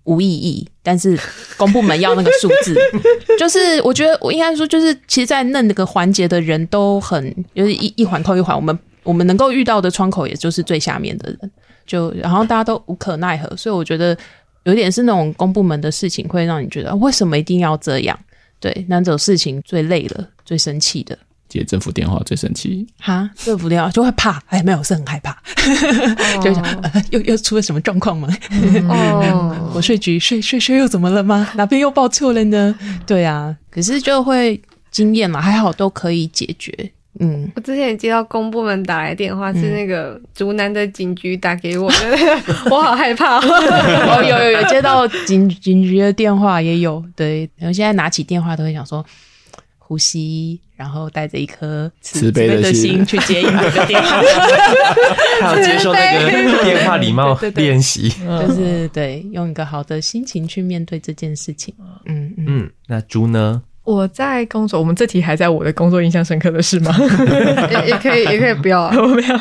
[0.09, 1.19] 无意义，但是
[1.59, 2.75] 公部门要那个数字，
[3.39, 7.23] 就是我觉得我应该说，就是其实，在那个环节的人都很，
[7.55, 11.51] 就是一一环扣一环，我们我们能够遇到的窗口，也就是最下面的人，
[11.87, 14.17] 就然后大家都无可奈何，所以我觉得
[14.65, 18.19] 有点是那种公部门的事情，会让你觉得为什么一定要这样？
[18.59, 21.17] 对，那种事情最累了，最生气的。
[21.49, 25.37] 接政府电话最生气哈，政府电话就会怕，哎，没有，是很害怕，
[26.43, 28.29] 就想、呃、又又出了什么状况吗？
[28.89, 31.49] 哦， 国税局税税税又怎么了吗？
[31.57, 32.79] 哪边又报错了呢？
[33.07, 36.73] 对啊，可是就会经验嘛，还好都可以解决。
[37.21, 43.39] 嗯，我之前也接到公部门打来电话，是那个竹南的警局打给我，嗯、 我好害怕。
[43.39, 49.05] 哦，有有有接到警警局的电话也有，对，然后现在拿起电话都会想说。
[49.89, 54.21] 呼吸，然后带着一颗慈悲的心去接一个电话，
[55.41, 61.75] 还要接受那个电话礼貌练习，就是对，用一个好的心情去面对这件事情。
[62.05, 63.63] 嗯嗯，嗯，那猪呢？
[63.85, 66.95] 我在工作，我们这题还在我的工作印象深刻的事吗？
[67.73, 69.41] 也也可以，也可以不要啊， 不要。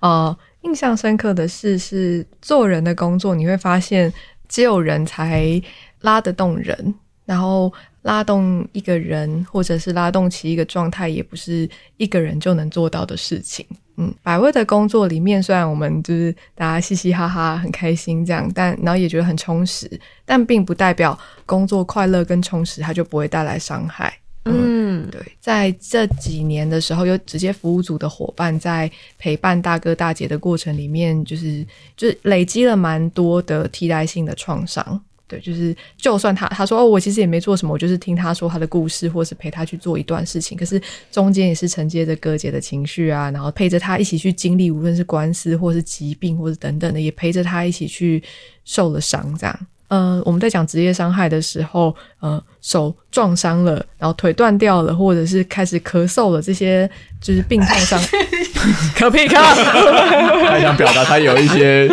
[0.00, 4.12] 哦，印象深刻的事是做人的工作，你会发现
[4.48, 5.62] 只有人才
[6.00, 6.92] 拉得动人，
[7.24, 7.72] 然后。
[8.08, 13.66] 拉动一个人，或者是拉动起一个状态，也不是一个人就能做到的事情。
[13.98, 24.10] 嗯，百味的工作里面，虽然我们就是大家嘻嘻哈哈，很开心这样，但然后也觉得很充实，但并不代表工作快乐跟充实，它就不会带来伤害。
[24.46, 34.98] 嗯，嗯，对，在这几年的时候，有直接服务组的伙伴在陪伴大哥大姐的过程里面，就是就是累积了蛮多的替代性的创伤。
[35.28, 40.80] 对，就是就算他他说哦，我其实也没做什么，我就是听他说他的故事，或是陪他去做一段事情，可是
[41.12, 48.22] 中间也是承接着哥姐的情绪啊，然后陪着他一起去经历，无论是官司或是疾病或是等等的，也陪着他一起去
[48.64, 49.66] 受了伤，这样。
[49.88, 56.88] 嗯、呃，我们在讲职业伤害的时候，呃，受撞伤了，然后腿断掉了，或者是开始咳嗽了，这些
[57.20, 58.00] 就是病痛伤，
[58.94, 59.34] 可屁可！
[59.34, 61.88] 他想表达他有一些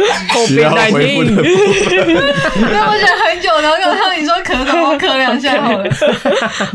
[0.46, 1.46] 需要恢复的部分。
[2.72, 5.90] 那我想很久，然后刚刚你说咳嗽，我咳两下好了。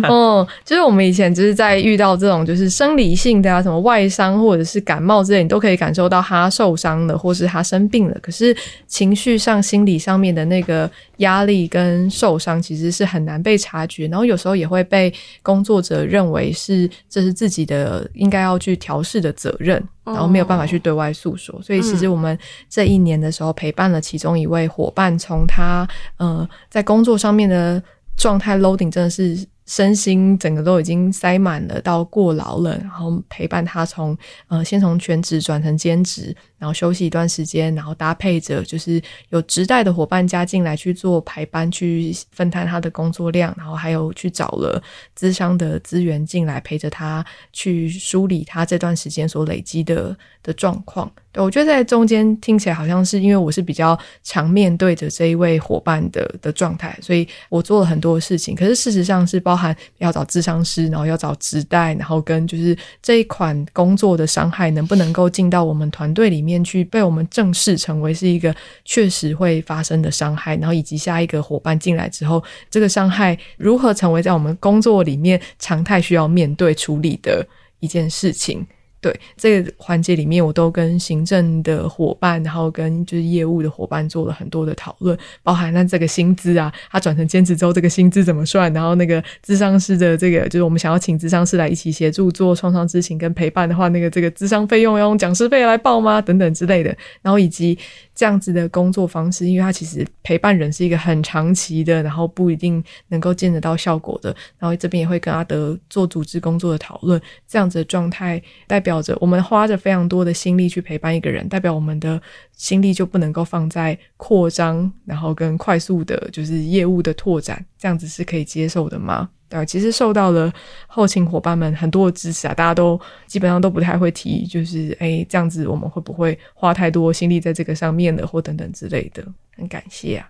[0.09, 8.17] 嗯， 就是我们以前就是在遇到这种就是生理性的啊，什么外伤或者是感冒之类，你都可以感受到他受伤了，或是他生病了。
[8.23, 8.57] 可是
[8.89, 10.91] 情绪上、心理上面的那个。
[11.21, 15.13] 压力跟受伤其实是很难被察觉，然后有时候也会被
[15.43, 21.61] 工作者认为是这是自己的应该要去调试的责任，然后没有办法去对外诉说。
[21.63, 27.83] 所以其实我们这一年的时候陪伴了其中一位伙伴，从他呃在工作上面的
[28.17, 29.47] 状态 loading 真的是。
[29.67, 34.19] 身心整个都已经塞满了，到过劳了，然后陪伴他从
[34.49, 44.81] 呃先从全职转成兼职，然后休息一段时间，然后搭配着就是有直代的伙伴加进来去做排班，去分摊他的工作量，然后还有去找了
[45.19, 51.11] 咨商的资源进来陪着他去梳理他这段时间所累积的的状况。
[51.33, 58.53] 对，我觉得在中间听起来好像是因为我是比较常面对着这一位伙伴的的状态，所以我做了很多事情。
[58.57, 77.47] 可是事实上是包含要找咨商师，然后要找直代，然后跟就是这一款工作的伤害能不能够进到我们团队里面面去，被我们正视成为是一个确实会发生的伤害，然后以及下一个伙伴进来之后，这个伤害如何成为在我们工作里面常态需要面对处理的
[77.79, 78.67] 一件事情。
[79.01, 88.73] 对，这个环节里面，我都跟行政的伙伴，然后跟就是业务的伙伴做了很多的讨论，包含那这个薪资啊，他转成兼职之后，这个薪资怎么算？
[88.73, 96.21] 然后那个智商师的这个，就是我们想要请智商师来一起协助做创伤知情跟陪伴的话，那个这个智商费用要用讲师费来报吗？
[96.21, 97.79] 等等之类的，然后以及。
[98.21, 104.29] 这样子的工作方式，因为他其实陪伴人是一个很长期的，然后不一定能够见得到效果的。
[104.59, 107.19] 然后这边也会跟阿德做组织工作的讨论，
[107.49, 112.21] 这样子的状态代表着我们花着非常多的心力去陪伴一个人，代表我们的
[112.53, 119.31] 心力就不能够放在扩张，然后跟快速的就是业务的拓展，这样子是可以接受的吗？
[119.49, 120.53] 对，其实受到了
[120.87, 129.25] 后勤伙伴们很多的支持啊，大家都基本上都不太会提，就是哎，这样子我们会不会花太多心力在这个上面了，或等等之类的，
[129.57, 130.29] 很感谢啊。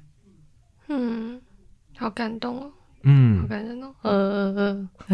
[0.88, 1.40] 嗯，
[1.98, 2.70] 好感动哦。
[3.03, 3.94] 嗯，好感动哦。
[4.03, 4.88] 呃呃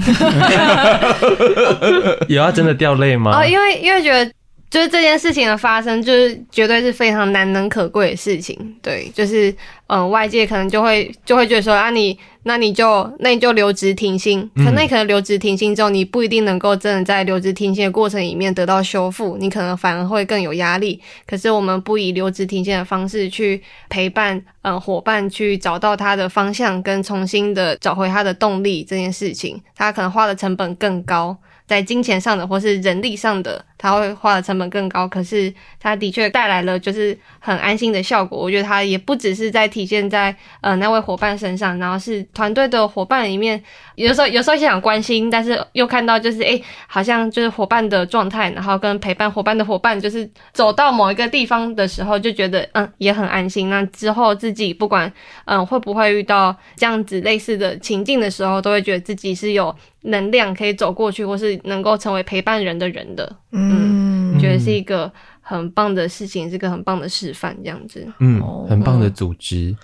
[1.80, 3.41] 呃， 有要真的掉泪吗？
[3.41, 4.30] 哦，因为因为觉得。
[4.77, 8.77] 就是这件事情的发生，就是绝对是非常难能可贵的事情。
[8.83, 9.51] 对，就是
[9.87, 21.01] 嗯、呃，外界可能就会就会觉得说啊你，你那你就那你就留职停薪，可那你可能留职停薪之后，你不一定能够真的在留职停薪的过程里面得到修复，你可能反而会更有压力。
[21.27, 31.35] 可是我们不以留职停薪的方式去陪伴嗯、呃、伙伴去找到他的方向，跟重新的找回他的动力，这件事情，他可能花的成本更高。
[31.66, 38.39] 在金钱上的或是人力上的，他会花的成本更高，可是他的确带来了就是很安心的效果。
[38.39, 43.62] 我觉得他也不只是在体现在呃那位伙伴身上，然后是团队的伙伴里面，
[43.95, 53.68] 有时候有时候想关心，但是又看到就是诶、好像就是伙伴的状态，然后跟陪伴伙伴的伙伴，就是走到某一个地方的时候，就觉得嗯也很安心。
[53.68, 55.12] 那之后自己不管
[55.45, 59.74] 嗯会不会遇到这样子类似的情境的时候，都会觉得自己是有。
[60.09, 65.11] 能量可以走过去，或是能够成为陪伴人的人的，嗯，嗯觉得是一个
[65.41, 69.75] 很棒的事情，是个很棒的示范，这样子，嗯，很棒的组织，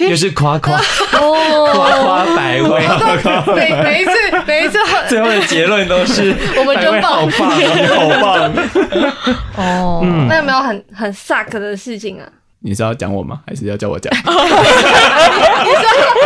[0.00, 0.78] 嗯、就是夸夸，
[1.10, 1.20] 夸
[2.02, 2.80] 夸百威，
[3.56, 4.10] 每每一次
[4.46, 4.78] 每一次。
[5.08, 7.50] 最后的结论都是 我们真棒，好棒，
[7.88, 8.52] 好棒，
[9.58, 12.28] 哦，嗯、那有没有很很 suck 的事情啊？
[12.62, 13.40] 你是要讲我吗？
[13.46, 14.12] 还是要叫我讲？
[14.14, 14.34] 你说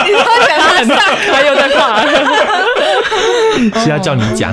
[0.04, 2.04] 你说讲他很 suck，他又在怕，
[3.80, 4.52] 是要叫你讲？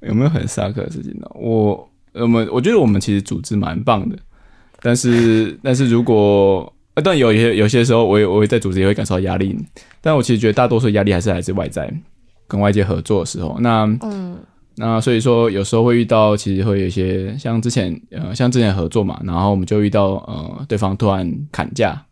[0.00, 1.26] 有没有很 suck 的事情呢？
[1.34, 4.16] 我我们我觉得我们其实组织蛮棒的，
[4.82, 6.72] 但是 但是如果
[7.02, 9.56] 但有些有些时候，我也我也在组织也会感受到压力，
[10.00, 11.92] 但我其实觉得大多数压力还是来自外在，
[12.48, 14.36] 跟外界合作的时候，那嗯。
[14.76, 22.02] 那所以说，有时候会遇到，其实会有一些像之前，呃，像之前合作嘛，然后我们就遇到，呃，对方突然砍价，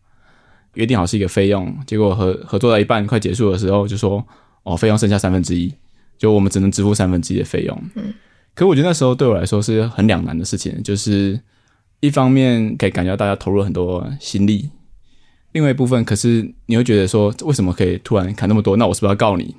[0.75, 4.23] 约定好是一个费用，结果合合作到一半快结束的时候，就说，
[4.61, 5.73] 哦，费用剩下三分之一，
[6.19, 7.83] 就我们只能支付三分之一的费用。
[7.95, 8.13] 嗯，
[8.53, 11.39] 可我觉得那时候对我来说是很两难的事情，就是
[12.01, 14.69] 一方面可以感觉到大家投入了很多心力，
[15.53, 18.77] 另外一部分可是你会觉得说，为什么可以突然砍那么多？
[18.77, 19.55] 那我是不是要告你？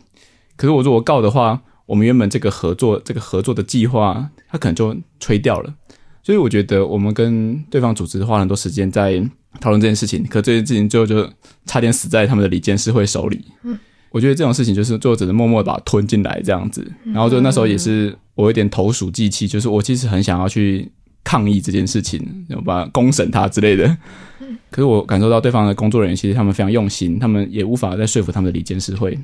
[0.56, 5.74] 可是我如果告的话，我们原本这个合作这个合作的计划，它可能就吹掉了。
[6.22, 9.20] 所以我觉得我们跟对方组织花了很多时间在
[9.58, 11.28] 讨论这件事情，可这件事情最后就
[11.64, 13.42] 差点死在他们的理监事会手里。
[13.64, 13.76] 嗯，
[14.10, 16.84] 我觉得这种事情就是最后只能默默把它吞进来这样子。
[17.04, 20.90] 然后就那时候也是我有点投鼠忌器，就是我其实很想要去
[21.22, 23.96] 抗议这件事情，要把公审他之类的。
[24.70, 29.18] 可是我感受到对方的工作人员其实他们非常用心，他们也无法再说服他们的理监事会。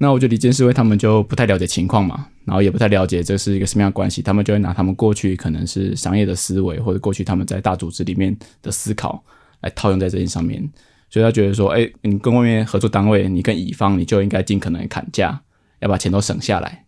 [0.00, 9.20] 那我觉得理监事会他们就不太了解情况嘛，然后也不太了解这是一个什么样的关系，他们就会拿他们过去可能是商业的思维，或者过去他们在大组织里面的思考
[9.62, 10.62] 来套用在这件上面，
[11.10, 15.40] 所以他觉得说，哎，你跟外面合作单位，你跟乙方，你就应该尽可能砍价，
[15.80, 16.84] 要把钱都省下来，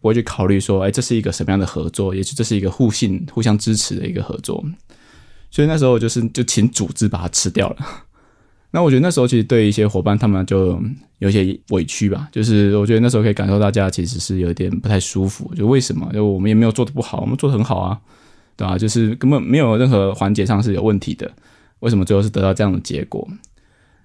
[0.00, 4.64] 不会去考虑说，哎，这是一个什么样的合作，也许这是一个互信、互相支持的一个合作，
[5.50, 7.76] 所以那时候就是就请组织把它吃掉了。
[8.72, 10.78] 那我觉得那时候其实对一些伙伴他们就
[11.18, 16.10] 有些委屈吧，就是我觉得那时候可以感受大家其实是有点不太舒服，就为什么？
[16.12, 17.98] 就我们也没有做的不好，我们做的很好啊，
[18.54, 18.76] 对吧？
[18.76, 21.30] 就是根本没有任何环节上是有问题的，
[21.80, 23.26] 为什么最后是得到这样的结果？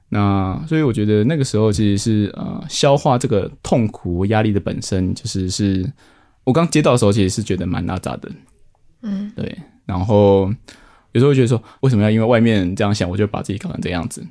[0.09, 5.89] 那所以我觉得那个时候其实是呃消化这个痛苦压力的本身，就是是
[6.43, 8.30] 我刚接到的时候其实是觉得蛮拉杂的，
[9.03, 9.57] 嗯，对。
[9.86, 10.53] 然后
[11.13, 14.26] 有时候会觉得说，为什么要因为外面这样想，我就把自己搞成这样子？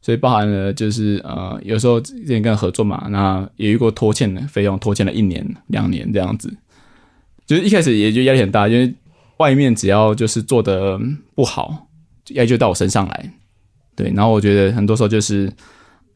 [0.00, 6.56] 所以包含了就是呃，有时候之前跟合作嘛，那也遇过拖欠的费用，拖欠了一年、两年这样子，
[7.46, 8.94] 就是一开始也就压力很大，因为
[9.38, 10.98] 外面只要就是做的
[11.34, 11.87] 不好，
[12.34, 13.30] 压力就到我身上来。
[13.94, 15.52] 对，然后我觉得很多时候就是，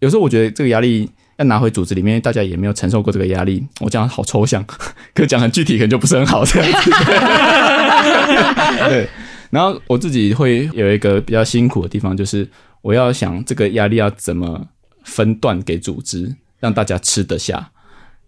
[0.01, 3.67] 有时候我觉得这个压力要拿回组织里面，大家也没有承受过这个压力。
[3.81, 4.65] 我讲好抽象，
[5.15, 6.91] 可讲很具体，可能就不是很好这样子。
[8.89, 9.09] 对，
[9.51, 12.49] 然后我自己会有一个比较辛苦的地方，就是。
[12.83, 14.67] 我要想这个压力要怎么
[15.05, 17.71] 分段给组织，让大家吃得下，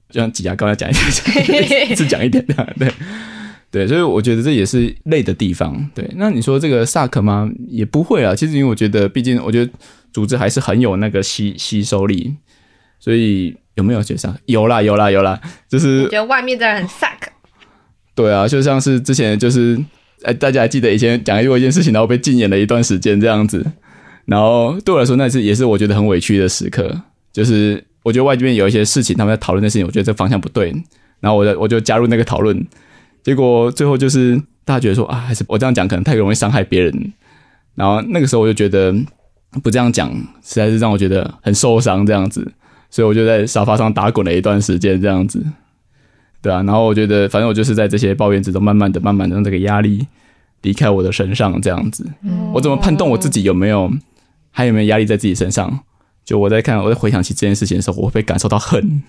[0.08, 2.88] 就像挤牙膏要讲一点， 只讲一点的，对
[3.74, 5.90] 对，所以我觉得这也是累的地方。
[5.92, 7.50] 对，那你说这个 suck 吗？
[7.66, 8.32] 也不会啊。
[8.32, 9.72] 其实因为我觉得，毕竟我觉得
[10.12, 12.36] 组织还是很有那个吸吸收力，
[13.00, 17.18] 所以有没有觉得有啦，有啦，有啦，就是觉得外面的人很 suck。
[18.14, 19.76] 对啊，就像是之前就是
[20.22, 23.66] 哎，大家还记得以前讲过一件事情，然后被禁言了一段时间这样子。
[24.26, 27.02] 然后对我来说，那次也是我觉得很委屈的时刻。
[27.32, 30.72] 就是我觉得外面有一些事情，他们在讨论的事情，我觉得这方向不对。
[31.18, 32.64] 然后我就我就加入那个讨论，
[33.24, 37.12] 结果最后就是大家觉得说啊，还是我这样讲可能太容易伤害别人。
[37.74, 38.94] 然后那个时候我就觉得
[39.62, 40.08] 不这样讲，
[40.44, 42.52] 实在是让我觉得很受伤这样子。
[42.90, 45.44] 所以我就在沙发上打滚了一段时间这样子。
[46.40, 50.06] 对啊，然后我觉得反正我就是在这些抱怨之中，慢慢的、慢慢的让这个压力
[50.62, 52.06] 离开我的身上这样子。
[52.52, 53.90] 我怎么判断我自己有没有？
[54.50, 55.80] 还有没有压力在自己身上？
[56.24, 59.02] 就我在看，我在回想起这件事情的时候，我会感受到恨。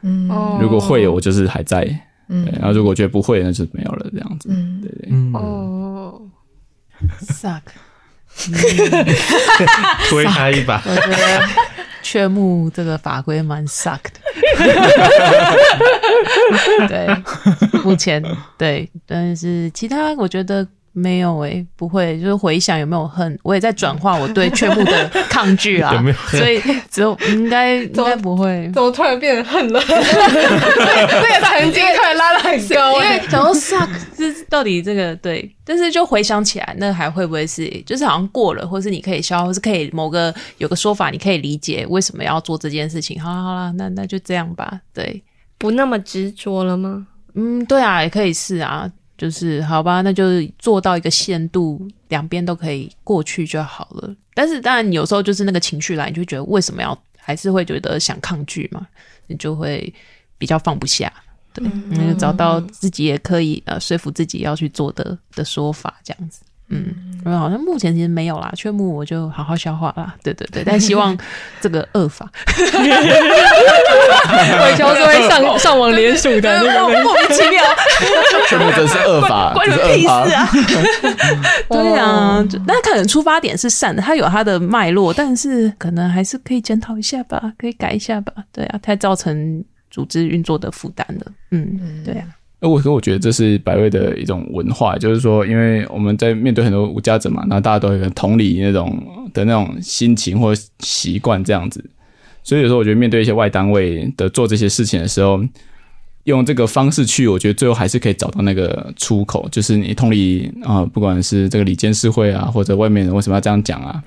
[0.00, 2.05] 嗯，如果会有，我就是还在。
[2.28, 4.06] 嗯，然后如果觉得不会，那就没有了。
[4.12, 5.10] 这样子，嗯，对对。
[5.34, 6.20] 哦
[7.20, 7.62] ，suck，
[10.10, 10.82] 推他一把。
[10.84, 11.40] 我觉得
[12.02, 14.20] 雀木这个法规蛮 suck 的。
[16.88, 17.08] 对，
[17.82, 18.22] 目前
[18.58, 20.66] 对，但是其他我觉得。
[20.98, 26.16] 没有诶、欸，不会，就是回想有没有恨，我也在转化我对全部的抗拒啊， 有没有？
[26.38, 26.58] 所以
[26.90, 29.78] 只有应该应该不会，怎么突然变成恨了？
[29.84, 43.20] 这个曾经突然拉得很高，因为想说 suck 是到底这个对，但是就回想起来，那还会不会是就是好像过了，或是你可以消，或是可以某个有个说法，你可以理解为什么要做这件事情？
[43.20, 45.22] 好啦好啦，那那就这样吧，对，
[45.58, 47.06] 不那么执着了吗？
[47.34, 48.90] 嗯，对啊，也可以是啊。
[49.16, 54.14] 就是好吧，那就是做到一个限度，两边都可以过去就好了。
[54.34, 58.86] 但是当然，有时候就是那个情绪来，你就觉得为什么要，还是会觉得想抗拒嘛，
[59.26, 59.92] 你就会
[60.36, 61.12] 比较放不下。
[61.54, 66.42] 对，那就、嗯、找到自己也可以呃说服自己要去做的的说法，这样子。
[66.68, 66.84] 嗯，
[67.24, 70.14] 因为好像目前其实没有啦，缺木我就好好消化啦。
[70.22, 71.16] 对对对， 但希望
[71.60, 72.28] 这个恶法，
[74.58, 77.62] 我就是会上 上网连署的，那个莫名其妙。
[78.48, 80.48] 雀木真是恶法，关你屁事啊！
[81.68, 88.32] 对啊，那可能出发点是善的，它有它的脉络，但是可能还是可以检讨一下吧，可以改一下吧。
[88.52, 91.26] 对啊，太造成组织运作的负担了。
[91.50, 92.26] 嗯，对啊。
[92.60, 99.02] 呃，我可我觉得这是百味的一种文化，就是说，因为我们在面对很多无家者嘛，那大家都有同理那种
[99.34, 101.84] 的那种心情或习惯这样子，
[102.42, 105.38] 所以有时候我觉得面对一些外单位的做这些事情的时候，
[106.24, 114.02] 用这个方式去，我觉得最后还是可以找到那个出口，就是你同理啊，不管是这个里监事会啊，或者外面人为什么要这样讲啊，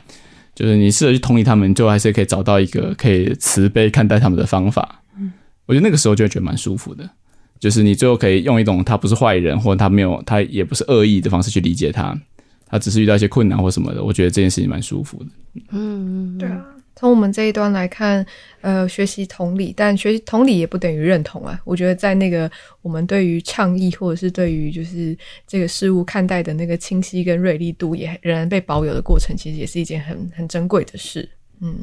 [0.56, 5.02] 就是你试着去同理他们，最后还是可以找到一个可以慈悲看待他们的方法。
[5.20, 5.32] 嗯，
[5.68, 7.08] 我觉得那个时候就会觉得蛮舒服的，
[7.60, 12.18] 就是你最后可以用一种他不是坏人，或者他没有他也不是恶意的方式去理解他，
[12.66, 15.30] 他只是遇到一些困难或什么的，我觉得这件事情蛮舒服的。
[15.72, 16.66] 嗯，对啊。
[16.96, 18.26] 从我们这一端来看，
[18.60, 21.58] 呃，学习同理，但学习同理也不等于认同啊。
[21.64, 22.52] 我觉得在那个
[22.82, 31.30] 我们对于倡议或者是对于就是这个事物看待的那个清晰跟锐利度，也仍然被保有的过程，其实也是一件很很珍贵的事。
[31.62, 31.74] 嗯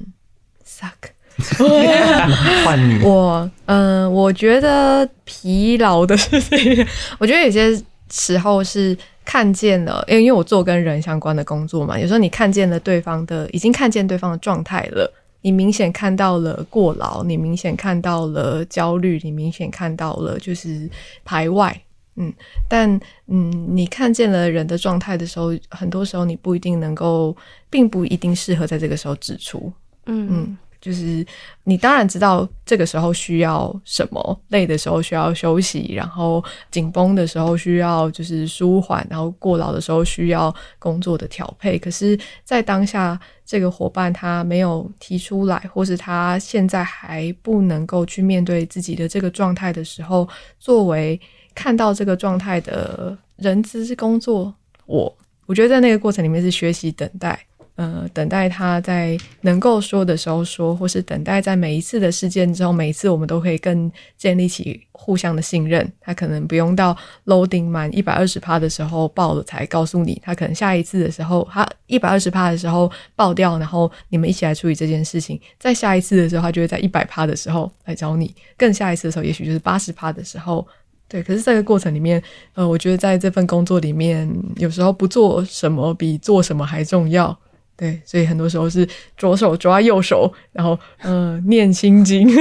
[0.66, 0.91] ，suck，
[2.64, 3.03] 换你。
[3.03, 6.87] 我，嗯、呃，我觉得疲劳的事情，
[7.18, 8.97] 我觉得有些时候是。
[9.28, 20.89] 看见了，因为因为我做跟人相关的工作嘛，有时候你看见了对方的，已经看见对方的状态了，你明显看到了过劳，你明显看到了焦虑，你明显看到了就是
[21.24, 21.76] 排外，
[22.14, 22.32] 嗯，
[22.68, 22.89] 但
[23.26, 27.37] 嗯，你看见了人的状态的时候，很多时候你不一定能够，
[27.68, 29.72] 并不一定适合在这个时候指出，
[30.05, 30.59] 嗯嗯。
[30.87, 31.26] 就是
[31.64, 41.76] 你当然知道这个时候需要什么，累的时候需要休息，然后紧绷的时候需要就是舒缓，然后过劳的时候需要工作的调配。
[41.76, 50.28] 可是，在当下这个伙伴他没有提出来，或是他现在还不能够去面对自己的这个状态的时候，
[50.61, 51.20] 作为
[51.53, 54.55] 看到这个状态的人资工作，
[54.87, 55.12] 我
[55.47, 57.45] 我觉得在那个过程里面是学习等待。
[57.77, 65.87] 呃，等待他在能够说的时候说，或是等待在每一次的事件之后，每一次我们都可以更建立起互相的信任。
[66.01, 66.97] 他可能不用到
[67.27, 75.39] loading 满一百二十趴的时候爆了才告诉你，他可能下一次的时候，他一百二十趴的时候爆掉，然后你们一起来处理这件事情。
[75.59, 78.35] 在下一次的时候，他就会在一百趴的时候来找你。
[78.57, 80.66] 更下一次的时候，也许就是八十趴的时候。
[81.09, 82.20] 对，可是这个过程里面，
[82.55, 87.39] 呃，我觉得在这份工作里面，有时候不做什么比做什么还重要。
[87.79, 92.27] 对，所以很多时候是左手抓右手，然后嗯、呃，念心经，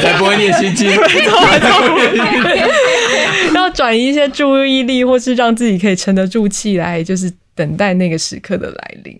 [0.00, 0.90] 才不会念心经，
[3.54, 9.14] 要转移一些注意力，或是让自己可以沉得住气来，就是等待那个时刻的来临。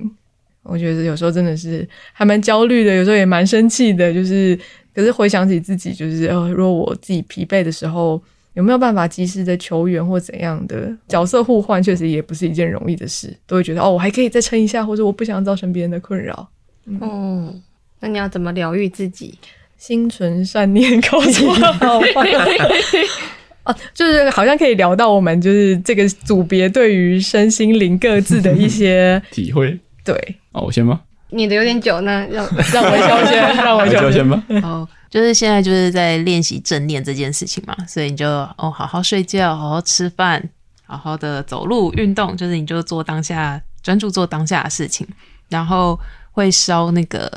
[0.63, 4.59] 我觉得有时候真的是还蛮焦虑的，有时候也蛮生气的，就是
[4.95, 8.23] 可是回想起自己，就是呃，如果我自己疲惫的时候。
[8.55, 13.35] 有没有办法及时的求援或怎样的角色互换，确实也不是一件容易的事。
[13.47, 16.49] 都会觉得哦，我还可以再撑一下，或者我不想造成别人的困扰。
[16.87, 17.55] 嗯，哦、
[18.01, 19.39] 那你要怎么疗愈自己？
[19.79, 21.55] 心存善念，告诉我。
[23.65, 29.79] 哦，就是好像可以聊到我们就是这个组别对于身心灵各自的一些 体会。
[30.05, 30.15] 对，
[30.53, 31.01] 哦，我先吗？
[31.33, 34.43] 你的有点久呢，让 让我休息， 让我休息吧。
[34.63, 34.89] 哦。
[35.11, 38.27] 就是现在就是在练习正念这件事情嘛，所以你就
[38.57, 40.43] 哦好好睡觉，好好吃饭，
[40.87, 45.07] 好好的走路运动，就是你就做当下专注做当下的事情，
[45.51, 47.31] 然后会烧那个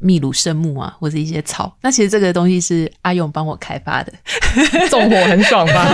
[0.00, 1.76] 秘鲁圣木啊，或者一些草。
[1.82, 4.12] 那其实这个东西是阿勇帮我开发的，
[4.90, 5.86] 纵火很爽吧？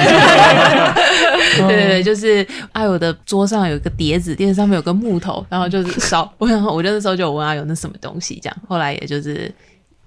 [1.56, 6.32] 对 对对，就是阿勇的桌上有一个碟子，碟子上面有个木头，然后就是烧。
[6.38, 9.52] 我想我那时候就有问阿勇那什么东西，这样后来也就是。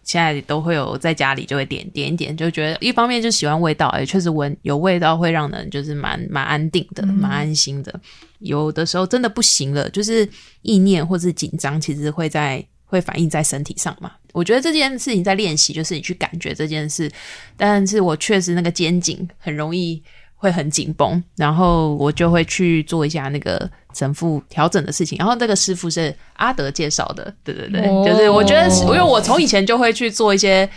[0.01, 7.93] 现在都会有在家里就会点点一点，就觉得一方面就喜欢味道，也确实闻有味道会让人就是蛮蛮安定的，蛮安心的。
[8.39, 10.27] 有的时候真的不行了，就是
[10.63, 14.11] 意念或是紧张，其实会在会反映在身体上嘛。
[14.33, 17.09] 我觉得这件事情在练习，就是你去感觉这件事。
[17.55, 20.03] 但是我确实那个肩颈很容易。
[20.41, 25.17] 会很紧绷，然后我就会去做一下那个整复调整的事情。
[25.17, 30.69] 然后那个师傅是阿德介绍的，对对对，哦、就是我觉得，因为我从以前就会去做一些。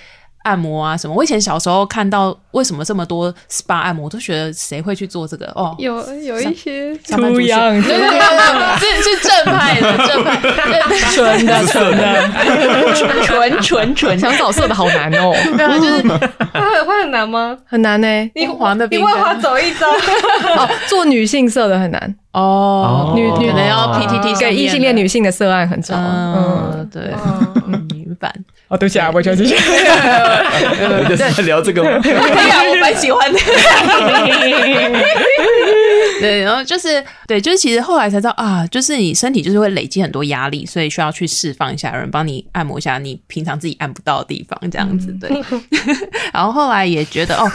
[0.42, 1.14] 按摩啊什么？
[1.14, 5.74] 我以前小时候看到为什么这么多 SPA 按摩，我都觉得谁会去做这个哦？
[5.78, 8.20] 有有一些图样，对对对，
[8.80, 10.40] 这是正派的正派，
[11.12, 15.32] 纯的纯的，纯纯纯，想找色的好难哦。
[15.56, 17.56] 对啊，就是会会很难吗？
[17.64, 18.30] 很难呢。
[18.34, 19.88] 你黄的，你为他走一遭。
[19.90, 23.12] 哦，做女性色的很难哦。
[23.14, 25.94] 女女的要 PTT 给异性恋女性的色案很少。
[25.96, 27.14] 嗯，对，
[27.94, 28.32] 女版。
[28.72, 29.54] 哦，对不起啊，我就继续。
[31.14, 32.00] 在聊这个吗？
[32.02, 33.38] 对啊，我蛮喜欢的。
[36.20, 45.30] 对，然后就是对，就是其实后来才知道啊，就是你身体就是会累积很多压力，所以需要去释放一下，有人帮你按摩一下你平常自己按不到的地方，这样子对。
[46.32, 47.50] 然后后来也觉得哦，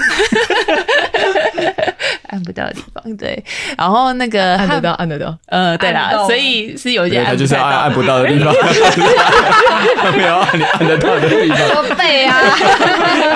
[2.27, 3.43] 按不到的地方 对，
[3.77, 8.53] 然后那个按得到，按得到，呃，对啦，所以是有一点按就是按按不到的地方，
[10.15, 11.15] 没有按你按得到。
[11.19, 11.97] 的地方。
[11.97, 12.39] 背 啊，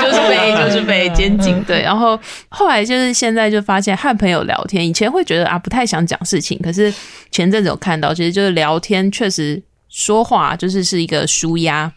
[0.01, 1.63] 就是背背就是背，肩颈。
[1.63, 1.81] 对。
[1.81, 2.19] 然后
[2.49, 6.93] 后来就是现在就发现和朋友聊天，以前会觉得啊不太想讲事情，可是
[7.31, 11.91] 前阵子有看到，其实就是聊天确实说话就是是一个舒压。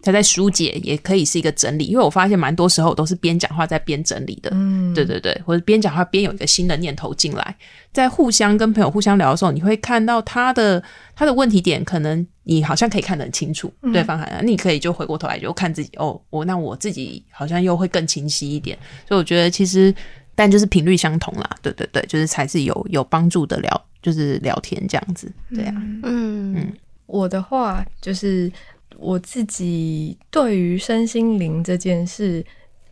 [0.00, 7.56] 他在疏解，也可以是一个整理，因为我发现蛮多时候都是边讲话在边整理的，嗯，对对对，或者边讲话边有一个新的念头进来，
[7.92, 10.82] 在互相跟朋友互相聊的时候，你会看到他的
[11.16, 18.78] 他的问题点，可能你好像可以看得很清楚，对方好像你可以就回过头来就看自己，哦，我那我自己好像又会更清晰一点，
[19.08, 19.92] 所以我觉得其实
[20.36, 25.74] 但就是频率相同啦，对对对，就是才是有有帮助的聊，就是聊天这样子，对啊，
[26.04, 26.54] 嗯。
[26.54, 26.72] 嗯，
[27.06, 28.50] 我的话就是。
[28.98, 32.44] 我自己对于身心灵这件事，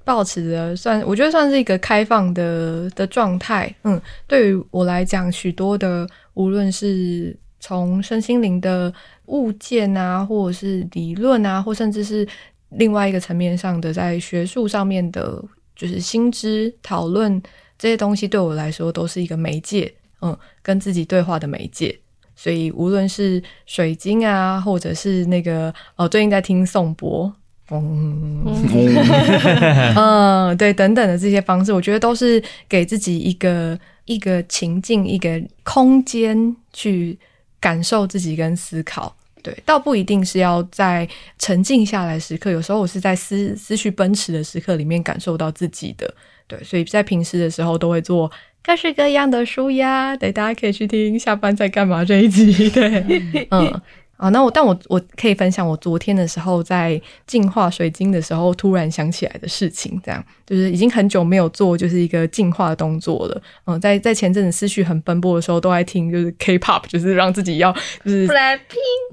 [0.04, 3.74] 抱持的算，我觉得算是一个开放的的状态。
[3.82, 8.92] 嗯，对于我来讲，许多的无论是从身心灵的
[9.26, 12.26] 物件啊，或者是理论啊，或甚至是
[12.70, 15.42] 另外一个层面上的，在学术上面的，
[15.74, 17.42] 就是心知讨论
[17.76, 19.92] 这些东西，对我来说都是一个媒介。
[20.22, 21.98] 嗯，跟自己对话的媒介。
[22.36, 27.32] 所以无论是水晶啊，或者是那个哦，最近在听颂钵，
[27.70, 28.44] 嗯，
[29.96, 37.18] 嗯，对，等等的这些方式，我觉得都是给自己一个一个情境、一个空间去
[37.58, 39.16] 感受自己跟思考。
[39.42, 41.08] 对，倒不一定是要在
[41.38, 46.12] 沉静下来时刻，有时候我是在思思绪奔驰的时刻里面感受到自己的。
[46.46, 48.30] 对，所以在平时的时候都会做。
[48.62, 52.68] 各式各样的书呀，对，大家可以去听下班在干嘛这一集。
[52.70, 53.80] 对， 嗯，
[54.16, 63.40] 啊，那我但我我可以分享我昨天的时候在净化水晶的时候突然想起来的事情，这样就是已经很久没有做就是一个净化的动作了。
[63.66, 67.72] 嗯，在在前阵子思绪很奔波的时候，都爱听就是 K-pop，就是让自己要
[68.04, 68.26] 就是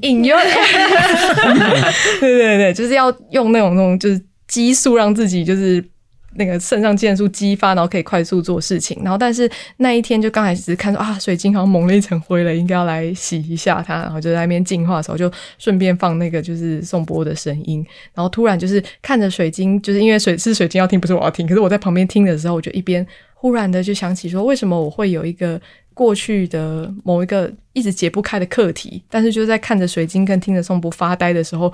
[0.02, 0.40] in your，
[2.20, 5.93] 对对对，就是要用那种那种就是激素让自己就是。
[6.36, 8.98] 那个肾上腺素激发，然后可以快速做事情。
[9.04, 13.96] 然后，但是那一天就刚开始看说啊，水晶好像蒙了一层灰了，应该要来洗一下它。
[13.96, 17.86] 然后就在那边净化的时候，就顺便放那个就是颂钵的声音。
[18.14, 21.48] 然后突然就是看着水晶，就是因为水是水晶要听，不是我要听。
[21.48, 25.60] 可是我在旁边听的时候，我就一边忽然的就想起说，为什么我会有一个
[25.94, 29.04] 过去的某一个一直解不开的课题？
[29.10, 31.72] 但是就在看着水晶跟听着颂钵发呆的时候，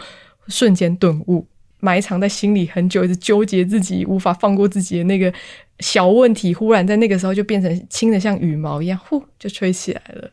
[0.48, 1.46] 瞬间顿悟。
[1.80, 5.34] 埋藏在心里很久，一直纠结自己无法放过自己的那个
[5.80, 10.30] 小问题，忽然在那个时候就变成轻的像羽毛一样，呼就吹起来了，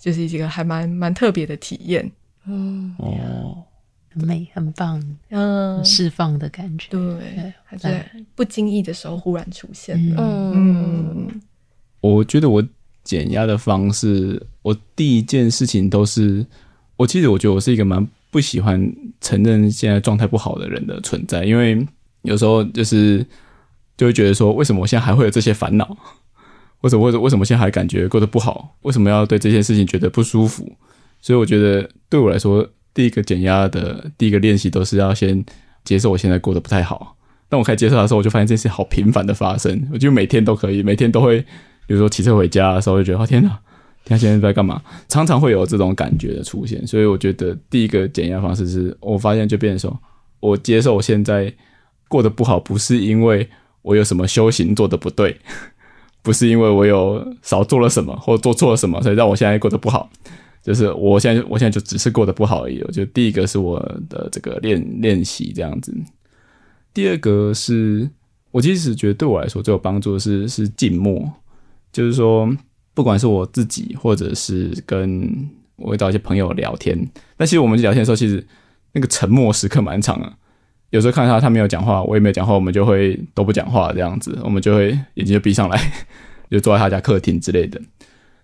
[0.00, 2.10] 就是一个还蛮蛮特别的体验。
[2.46, 3.62] 嗯，哦，
[4.10, 10.16] 很美，很棒，嗯，释放的感觉，对，还在不经意的时候忽然出现了。
[10.18, 11.40] 嗯，嗯，
[12.00, 12.66] 我觉得我
[13.04, 16.46] 减压的方式，我第一件事情都是，
[16.96, 18.08] 我其实我觉得我是一个蛮。
[18.30, 21.86] 不喜欢承认现在状态不好的人的存在，因为
[22.22, 23.24] 有时候就是
[23.96, 25.96] 就会觉得说，为什么我现在还会有这些烦恼？
[26.82, 28.76] 为什么为为什么现在还感觉过得不好？
[28.82, 30.70] 为什么要对这件事情觉得不舒服？
[31.20, 35.44] 所以我觉得对我来说，第一个减压的第一个练习都是要先
[35.84, 37.16] 接受我现在过得不太好。
[37.48, 41.40] 当我开始接受的时候，我就发现这件事好频繁的发生，我就每天都可以，每天都会，
[41.86, 43.58] 比如说骑车回家的时候，就觉得哦天哪！
[44.08, 44.82] 他现在在干嘛？
[45.08, 50.00] 常常会有这种感觉的出现，所以我觉得第一个减压方式是我发现就变成说，
[50.40, 51.52] 我接受我现在
[52.08, 53.48] 过得不好，不是因为
[53.82, 55.36] 我有什么修行做得不对，
[56.22, 60.10] 不是因为我有少做了什么或做错了什么，所以让我现在过得不好。
[60.62, 62.80] 就是我现在，我现在就只是过得不好而已。
[62.82, 63.78] 我觉得第一个是我
[64.08, 65.94] 的这个练练习这样子，
[66.92, 68.08] 第二个是
[68.50, 71.30] 我其实觉得对我来说最有帮助的是是静默，
[71.92, 72.50] 就是说。
[72.98, 76.98] 不管是我自己，或者是跟我会找一些朋友聊天，
[77.36, 78.44] 但其实我们聊天的时候，其实
[78.90, 80.34] 那个沉默时刻蛮长啊。
[80.90, 85.80] 有时候看到他他没有讲话，我也没有讲话，我们就会都不讲话这样子，我们就会眼睛就闭上来，
[86.50, 87.80] 就坐在他家客厅之类的。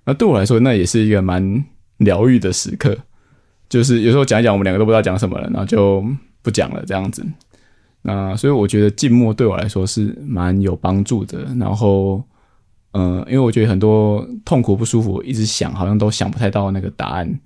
[0.04, 1.64] 那对我来说，那也是一个蛮
[1.96, 2.96] 疗愈的时刻。
[3.68, 6.06] 就是有时候讲一讲，我们两个都不知道讲什么了，然后就
[6.42, 7.26] 不讲了这样子。
[8.02, 11.44] 那所以我觉得静默对我来说是蛮有帮助的。
[11.58, 12.22] 然后。
[12.96, 17.40] 嗯，因为我觉得很多痛苦不舒服，一直想好像都想不太到那个答案，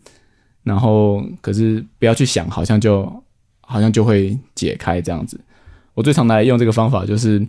[0.63, 3.11] 然后可是不要去想，好像就
[3.63, 5.41] 好像就会解开这样子。
[5.95, 7.45] 我最常来用这个方法，就是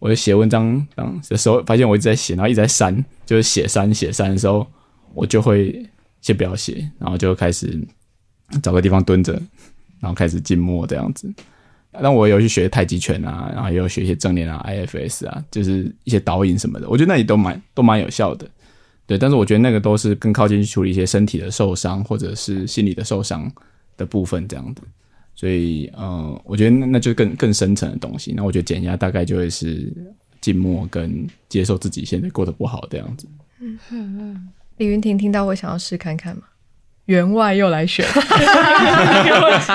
[0.00, 4.66] 我写文章的时候，发现我一直在写，然后一直在删，就是写删写删的时候，
[5.14, 5.88] 我就会
[6.20, 7.80] 先不要写，然后就开始
[8.64, 9.32] 找个地方蹲着，
[10.00, 11.32] 然后开始静默这样子。
[12.02, 18.46] 但我有去学太极拳啊，然后也有学一些正念啊、IFS 啊，就是一些导引什么的，我觉得那里都蛮都蛮有效的。
[19.06, 23.50] 对，但是我觉得那个都是更靠近去处理一些身体的受伤或者是心理的受伤
[23.96, 24.82] 的部分这样子。
[25.34, 28.32] 所以，嗯，我觉得那那就更更深层的东西。
[28.36, 29.92] 那我觉得减压大概就会是
[30.40, 33.28] 静默跟接受自己现在过得不好这样子。
[33.60, 34.48] 嗯嗯嗯。
[34.78, 36.42] 李云婷听到会想要试看看吗？
[37.06, 38.06] 员外又来选。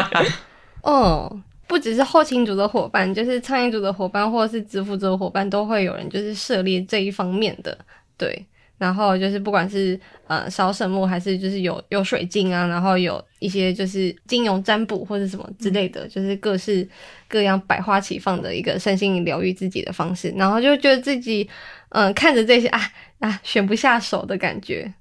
[0.81, 1.39] 哦，
[1.69, 7.77] 不只是后勤组的伙伴，就是餐饮组的伙伴，或者是支付组的伙伴，都会有人就是涉猎这一方面的，
[8.17, 8.43] 对。
[8.79, 16.87] 然后就是不管是呃烧圣木，还是就是有有水晶啊，然后有一些就是金融占卜或者什么之类的，就是各式
[17.27, 20.33] 各样百花齐放的一个身心疗愈自己的方式。
[20.37, 21.47] 然后就觉得自己
[21.89, 22.81] 嗯、呃、看着这些啊
[23.19, 24.91] 啊选不下手的感觉，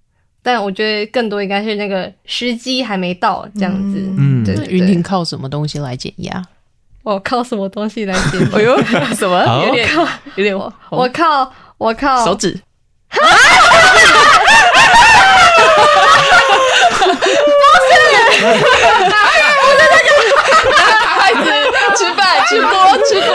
[0.43, 4.01] 但我觉得更多应该是那个时机还没到这样子。
[4.19, 4.77] 嗯，对，对，对。
[4.77, 6.45] 云婷靠什么东西来减压？
[7.09, 8.77] 我靠什么东西来解决？
[9.17, 9.43] 什么？
[9.67, 9.89] 有点
[10.35, 12.51] 有点我我靠我靠手指！
[13.09, 13.23] 不是，
[19.65, 20.09] 我在那个
[21.17, 21.41] 孩子
[21.97, 22.69] 吃饭，吃锅
[23.07, 23.31] 吃锅。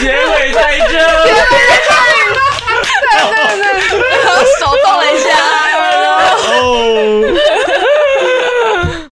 [0.00, 1.56] 结尾在这，对对
[3.92, 5.28] 对，然后手动了一下。